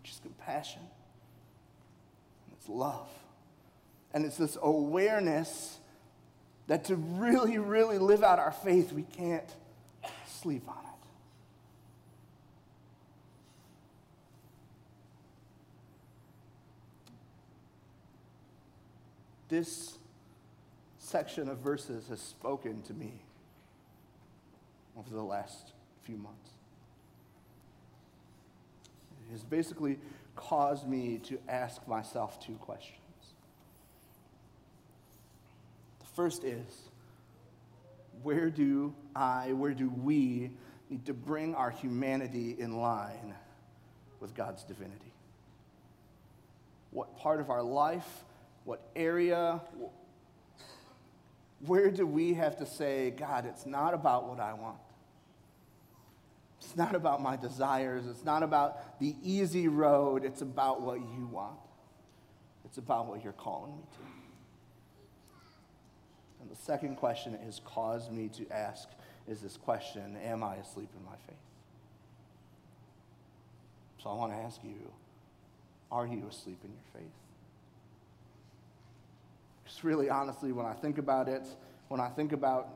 which 0.00 0.12
is 0.12 0.20
compassion, 0.22 0.82
it's 2.52 2.68
love. 2.68 3.08
And 4.14 4.24
it's 4.24 4.36
this 4.38 4.56
awareness 4.62 5.78
that 6.66 6.84
to 6.84 6.96
really, 6.96 7.58
really 7.58 7.98
live 7.98 8.22
out 8.22 8.38
our 8.38 8.52
faith, 8.52 8.92
we 8.92 9.02
can't 9.02 9.44
sleep 10.26 10.68
on 10.68 10.76
it. 10.76 10.88
this 19.48 19.98
section 20.98 21.48
of 21.48 21.58
verses 21.58 22.08
has 22.08 22.20
spoken 22.20 22.82
to 22.82 22.94
me 22.94 23.22
over 24.98 25.14
the 25.14 25.22
last 25.22 25.72
few 26.02 26.16
months. 26.16 26.50
It 29.28 29.32
has 29.32 29.44
basically 29.44 29.98
caused 30.36 30.88
me 30.88 31.18
to 31.24 31.38
ask 31.48 31.86
myself 31.86 32.40
two 32.44 32.54
questions. 32.54 32.98
The 36.00 36.06
first 36.14 36.44
is 36.44 36.88
where 38.22 38.50
do 38.50 38.94
I, 39.14 39.52
where 39.52 39.74
do 39.74 39.90
we 39.90 40.50
need 40.90 41.06
to 41.06 41.14
bring 41.14 41.54
our 41.54 41.70
humanity 41.70 42.56
in 42.58 42.78
line 42.78 43.34
with 44.20 44.34
God's 44.34 44.64
divinity? 44.64 45.12
What 46.90 47.16
part 47.18 47.40
of 47.40 47.50
our 47.50 47.62
life 47.62 48.24
what 48.68 48.82
area? 48.94 49.62
Where 51.64 51.90
do 51.90 52.06
we 52.06 52.34
have 52.34 52.58
to 52.58 52.66
say, 52.66 53.12
God, 53.12 53.46
it's 53.46 53.64
not 53.64 53.94
about 53.94 54.28
what 54.28 54.40
I 54.40 54.52
want? 54.52 54.76
It's 56.68 56.76
not 56.76 56.94
about 56.94 57.22
my 57.22 57.34
desires. 57.34 58.04
It's 58.06 58.26
not 58.26 58.42
about 58.42 59.00
the 59.00 59.16
easy 59.22 59.68
road. 59.68 60.22
It's 60.22 60.42
about 60.42 60.82
what 60.82 61.00
you 61.00 61.26
want. 61.32 61.56
It's 62.66 62.76
about 62.76 63.06
what 63.06 63.24
you're 63.24 63.32
calling 63.32 63.74
me 63.74 63.82
to. 63.94 63.98
And 66.42 66.50
the 66.50 66.56
second 66.56 66.96
question 66.96 67.38
has 67.42 67.62
caused 67.64 68.12
me 68.12 68.28
to 68.36 68.46
ask 68.50 68.86
is 69.26 69.40
this 69.40 69.56
question 69.56 70.18
Am 70.22 70.44
I 70.44 70.56
asleep 70.56 70.90
in 70.94 71.02
my 71.06 71.16
faith? 71.26 71.38
So 74.02 74.10
I 74.10 74.14
want 74.14 74.32
to 74.32 74.38
ask 74.38 74.62
you 74.62 74.92
Are 75.90 76.06
you 76.06 76.26
asleep 76.28 76.58
in 76.64 76.70
your 76.70 77.02
faith? 77.02 77.14
Because 79.64 79.82
really, 79.84 80.10
honestly, 80.10 80.52
when 80.52 80.66
I 80.66 80.74
think 80.74 80.98
about 80.98 81.30
it, 81.30 81.46
when 81.88 81.98
I 81.98 82.10
think 82.10 82.32
about 82.32 82.68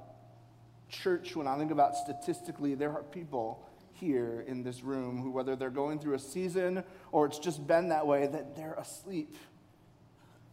church, 0.88 1.36
when 1.36 1.46
I 1.46 1.58
think 1.58 1.70
about 1.70 1.94
statistically, 1.94 2.74
there 2.74 2.92
are 2.92 3.02
people 3.02 3.62
here 3.94 4.44
in 4.46 4.62
this 4.62 4.82
room 4.82 5.20
who, 5.20 5.30
whether 5.30 5.56
they're 5.56 5.70
going 5.70 5.98
through 5.98 6.14
a 6.14 6.18
season 6.18 6.84
or 7.10 7.26
it's 7.26 7.38
just 7.38 7.66
been 7.66 7.88
that 7.88 8.06
way, 8.06 8.26
that 8.26 8.56
they're 8.56 8.74
asleep 8.74 9.36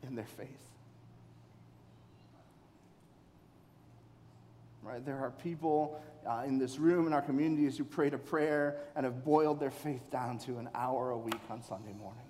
in 0.07 0.15
their 0.15 0.25
faith. 0.25 0.47
Right? 4.81 5.05
There 5.05 5.19
are 5.19 5.31
people 5.31 6.01
uh, 6.27 6.43
in 6.47 6.57
this 6.57 6.79
room 6.79 7.05
in 7.07 7.13
our 7.13 7.21
communities 7.21 7.77
who 7.77 7.83
prayed 7.83 8.13
a 8.13 8.17
prayer 8.17 8.77
and 8.95 9.05
have 9.05 9.23
boiled 9.23 9.59
their 9.59 9.71
faith 9.71 10.09
down 10.09 10.39
to 10.39 10.57
an 10.57 10.69
hour 10.73 11.11
a 11.11 11.17
week 11.17 11.41
on 11.49 11.61
Sunday 11.61 11.93
morning 11.93 12.29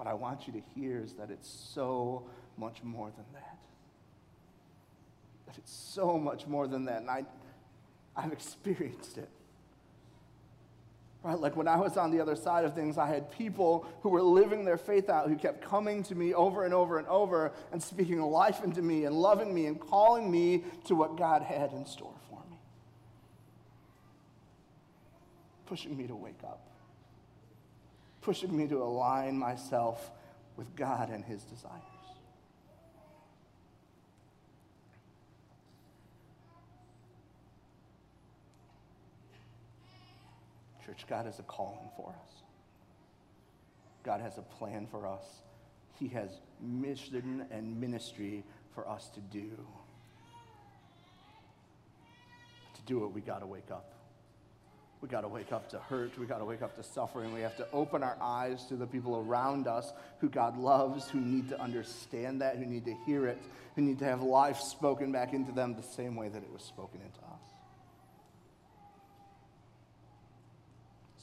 what 0.00 0.08
I 0.08 0.14
want 0.14 0.46
you 0.46 0.54
to 0.54 0.62
hear 0.74 0.98
is 1.04 1.12
that 1.16 1.30
it's 1.30 1.46
so 1.46 2.24
much 2.56 2.82
more 2.82 3.10
than 3.10 3.26
that. 3.34 3.58
That 5.46 5.58
it's 5.58 5.70
so 5.70 6.16
much 6.16 6.46
more 6.46 6.66
than 6.66 6.86
that. 6.86 7.02
And 7.02 7.10
I, 7.10 7.26
I've 8.16 8.32
experienced 8.32 9.18
it. 9.18 9.28
Right? 11.22 11.38
Like 11.38 11.54
when 11.54 11.68
I 11.68 11.76
was 11.76 11.96
on 11.96 12.10
the 12.10 12.20
other 12.20 12.34
side 12.34 12.64
of 12.64 12.74
things, 12.74 12.96
I 12.96 13.06
had 13.06 13.30
people 13.30 13.86
who 14.02 14.08
were 14.08 14.22
living 14.22 14.64
their 14.64 14.78
faith 14.78 15.10
out, 15.10 15.28
who 15.28 15.36
kept 15.36 15.62
coming 15.62 16.02
to 16.04 16.14
me 16.14 16.32
over 16.32 16.64
and 16.64 16.72
over 16.72 16.98
and 16.98 17.06
over 17.08 17.52
and 17.72 17.82
speaking 17.82 18.20
life 18.20 18.64
into 18.64 18.80
me 18.80 19.04
and 19.04 19.14
loving 19.14 19.54
me 19.54 19.66
and 19.66 19.78
calling 19.78 20.30
me 20.30 20.64
to 20.84 20.94
what 20.94 21.16
God 21.16 21.42
had 21.42 21.72
in 21.72 21.84
store 21.84 22.14
for 22.30 22.42
me. 22.50 22.56
Pushing 25.66 25.96
me 25.96 26.06
to 26.06 26.16
wake 26.16 26.42
up 26.42 26.70
pushing 28.20 28.56
me 28.56 28.66
to 28.68 28.82
align 28.82 29.38
myself 29.38 30.10
with 30.56 30.74
God 30.76 31.10
and 31.10 31.24
His 31.24 31.42
desires. 31.44 31.82
Church, 40.90 41.06
God 41.08 41.26
has 41.26 41.38
a 41.38 41.44
calling 41.44 41.88
for 41.96 42.08
us. 42.08 42.42
God 44.02 44.20
has 44.20 44.38
a 44.38 44.42
plan 44.42 44.88
for 44.90 45.06
us. 45.06 45.22
He 46.00 46.08
has 46.08 46.30
mission 46.60 47.46
and 47.52 47.80
ministry 47.80 48.42
for 48.74 48.88
us 48.88 49.08
to 49.10 49.20
do. 49.20 49.50
To 52.74 52.82
do 52.86 53.04
it, 53.04 53.12
we 53.12 53.20
got 53.20 53.38
to 53.38 53.46
wake 53.46 53.70
up. 53.70 53.92
We 55.00 55.08
got 55.08 55.20
to 55.20 55.28
wake 55.28 55.52
up 55.52 55.70
to 55.70 55.78
hurt. 55.78 56.18
We 56.18 56.26
got 56.26 56.38
to 56.38 56.44
wake 56.44 56.60
up 56.60 56.74
to 56.74 56.82
suffering. 56.82 57.32
We 57.32 57.42
have 57.42 57.56
to 57.58 57.66
open 57.72 58.02
our 58.02 58.16
eyes 58.20 58.66
to 58.66 58.74
the 58.74 58.86
people 58.86 59.16
around 59.16 59.68
us 59.68 59.92
who 60.18 60.28
God 60.28 60.58
loves, 60.58 61.08
who 61.08 61.20
need 61.20 61.50
to 61.50 61.60
understand 61.60 62.40
that, 62.40 62.56
who 62.56 62.66
need 62.66 62.84
to 62.86 62.94
hear 63.06 63.28
it, 63.28 63.38
who 63.76 63.82
need 63.82 64.00
to 64.00 64.06
have 64.06 64.22
life 64.22 64.58
spoken 64.58 65.12
back 65.12 65.34
into 65.34 65.52
them 65.52 65.76
the 65.76 65.82
same 65.82 66.16
way 66.16 66.28
that 66.28 66.42
it 66.42 66.52
was 66.52 66.62
spoken 66.62 67.00
into 67.00 67.20
us. 67.20 67.49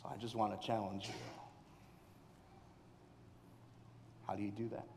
I 0.10 0.18
just 0.18 0.36
want 0.36 0.60
to 0.60 0.66
challenge 0.66 1.08
you. 1.08 1.14
How 4.26 4.36
do 4.36 4.44
you 4.44 4.52
do 4.52 4.70
that? 4.70 4.88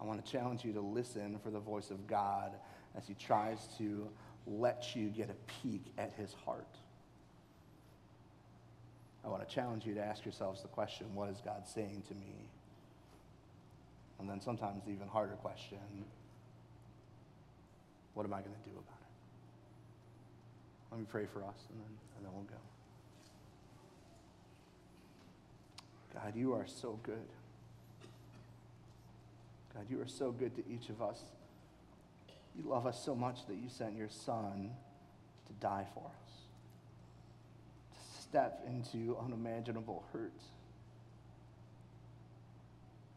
I 0.00 0.04
want 0.04 0.24
to 0.24 0.30
challenge 0.30 0.64
you 0.64 0.72
to 0.74 0.80
listen 0.80 1.38
for 1.42 1.50
the 1.50 1.58
voice 1.58 1.90
of 1.90 2.06
God 2.06 2.52
as 2.96 3.06
he 3.06 3.14
tries 3.14 3.68
to 3.78 4.08
let 4.46 4.94
you 4.94 5.08
get 5.08 5.30
a 5.30 5.34
peek 5.62 5.82
at 5.98 6.12
his 6.12 6.34
heart. 6.44 6.66
I 9.24 9.28
want 9.28 9.46
to 9.46 9.52
challenge 9.52 9.84
you 9.84 9.94
to 9.94 10.00
ask 10.00 10.24
yourselves 10.24 10.62
the 10.62 10.68
question 10.68 11.14
what 11.14 11.30
is 11.30 11.40
God 11.44 11.66
saying 11.66 12.04
to 12.08 12.14
me? 12.14 12.48
And 14.18 14.30
then 14.30 14.40
sometimes 14.40 14.84
the 14.84 14.92
even 14.92 15.08
harder 15.08 15.34
question 15.34 15.78
what 18.14 18.24
am 18.24 18.32
I 18.32 18.40
going 18.40 18.54
to 18.54 18.70
do 18.70 18.74
about 18.74 19.00
it? 19.00 19.05
Let 20.90 21.00
me 21.00 21.06
pray 21.08 21.26
for 21.32 21.42
us 21.42 21.66
and 21.70 21.80
then, 21.80 21.90
and 22.16 22.24
then 22.24 22.32
we'll 22.32 22.44
go. 22.44 22.56
God, 26.14 26.34
you 26.34 26.54
are 26.54 26.66
so 26.66 26.98
good. 27.02 27.28
God, 29.74 29.84
you 29.90 30.00
are 30.00 30.08
so 30.08 30.32
good 30.32 30.54
to 30.56 30.62
each 30.72 30.88
of 30.88 31.02
us. 31.02 31.20
You 32.56 32.68
love 32.68 32.86
us 32.86 33.04
so 33.04 33.14
much 33.14 33.46
that 33.48 33.56
you 33.56 33.68
sent 33.68 33.96
your 33.96 34.08
Son 34.08 34.70
to 35.46 35.52
die 35.60 35.86
for 35.92 36.06
us, 36.06 36.30
to 37.92 38.22
step 38.22 38.66
into 38.66 39.16
unimaginable 39.22 40.04
hurt, 40.12 40.32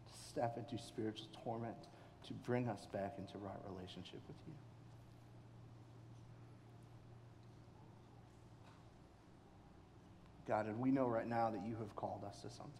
to 0.05 0.29
step 0.29 0.57
into 0.57 0.81
spiritual 0.83 1.27
torment, 1.43 1.77
to 2.27 2.33
bring 2.45 2.67
us 2.67 2.85
back 2.91 3.15
into 3.17 3.37
right 3.37 3.55
relationship 3.73 4.19
with 4.27 4.37
you. 4.45 4.53
God, 10.49 10.65
and 10.65 10.79
we 10.79 10.89
know 10.89 11.05
right 11.05 11.27
now 11.27 11.51
that 11.51 11.61
you 11.63 11.75
have 11.79 11.95
called 11.95 12.23
us 12.27 12.41
to 12.41 12.49
something. 12.49 12.73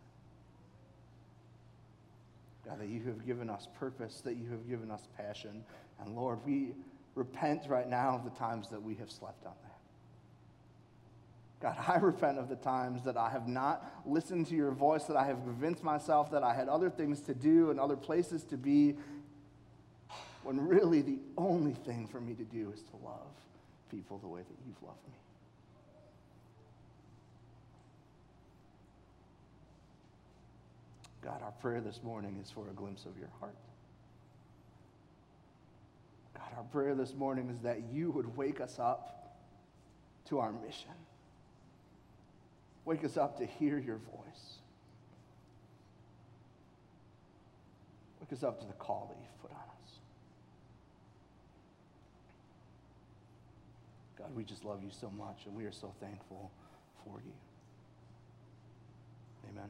God, 2.66 2.80
that 2.80 2.90
you 2.90 3.04
have 3.04 3.26
given 3.26 3.48
us 3.48 3.68
purpose, 3.80 4.22
that 4.26 4.36
you 4.38 4.50
have 4.50 4.68
given 4.68 4.90
us 4.90 5.08
passion. 5.16 5.64
And 6.02 6.16
Lord, 6.16 6.40
we 6.46 6.74
repent 7.14 7.68
right 7.70 7.88
now 7.88 8.16
of 8.16 8.24
the 8.24 8.32
times 8.32 8.70
that 8.70 8.82
we 8.82 8.96
have 8.96 9.12
slept 9.12 9.46
on 9.46 9.54
that. 9.62 9.70
God, 11.62 11.78
I 11.88 11.98
repent 11.98 12.40
of 12.40 12.50
the 12.50 12.56
times 12.56 13.04
that 13.04 13.18
I 13.18 13.30
have 13.30 13.48
not 13.48 13.86
listened 14.04 14.48
to 14.48 14.56
your 14.56 14.72
voice, 14.72 15.04
that 15.04 15.18
I 15.18 15.26
have 15.26 15.44
convinced 15.44 15.84
myself 15.84 16.32
that 16.32 16.42
I 16.42 16.56
had 16.56 16.70
other 16.70 16.90
things 16.90 17.22
to 17.22 17.36
do 17.36 17.70
and 17.70 17.80
other 17.80 17.98
places 17.98 18.44
to 18.46 18.58
be, 18.58 18.96
when 20.44 20.60
really 20.60 21.02
the 21.02 21.20
only 21.38 21.74
thing 21.74 22.08
for 22.08 22.20
me 22.20 22.34
to 22.34 22.46
do 22.46 22.72
is 22.72 22.82
to 22.82 22.96
love 23.04 23.28
people 23.92 24.18
the 24.18 24.28
way 24.28 24.42
that 24.42 24.56
you've 24.66 24.82
loved 24.82 25.06
me. 25.08 25.14
God, 31.30 31.44
our 31.44 31.52
prayer 31.52 31.80
this 31.80 32.02
morning 32.02 32.40
is 32.42 32.50
for 32.50 32.68
a 32.70 32.74
glimpse 32.74 33.06
of 33.06 33.16
your 33.20 33.30
heart. 33.40 33.54
God, 36.34 36.58
our 36.58 36.64
prayer 36.64 36.96
this 36.96 37.14
morning 37.14 37.52
is 37.52 37.60
that 37.60 37.84
you 37.94 38.10
would 38.10 38.36
wake 38.36 38.60
us 38.60 38.80
up 38.80 39.38
to 40.26 40.40
our 40.40 40.52
mission. 40.52 40.90
Wake 42.84 43.06
us 43.06 43.16
up 43.16 43.38
to 43.38 43.46
hear 43.46 43.78
your 43.78 43.98
voice. 43.98 44.58
Wake 48.22 48.34
us 48.34 48.42
up 48.42 48.60
to 48.62 48.66
the 48.66 48.74
call 48.74 49.14
that 49.14 49.22
you've 49.22 49.42
put 49.44 49.52
on 49.52 49.58
us. 49.84 49.92
God, 54.18 54.36
we 54.36 54.44
just 54.44 54.66
love 54.66 54.82
you 54.84 54.90
so 54.90 55.12
much 55.12 55.46
and 55.46 55.56
we 55.56 55.66
are 55.66 55.72
so 55.72 55.94
thankful 56.00 56.50
for 57.04 57.22
you. 57.24 57.34
Amen. 59.52 59.70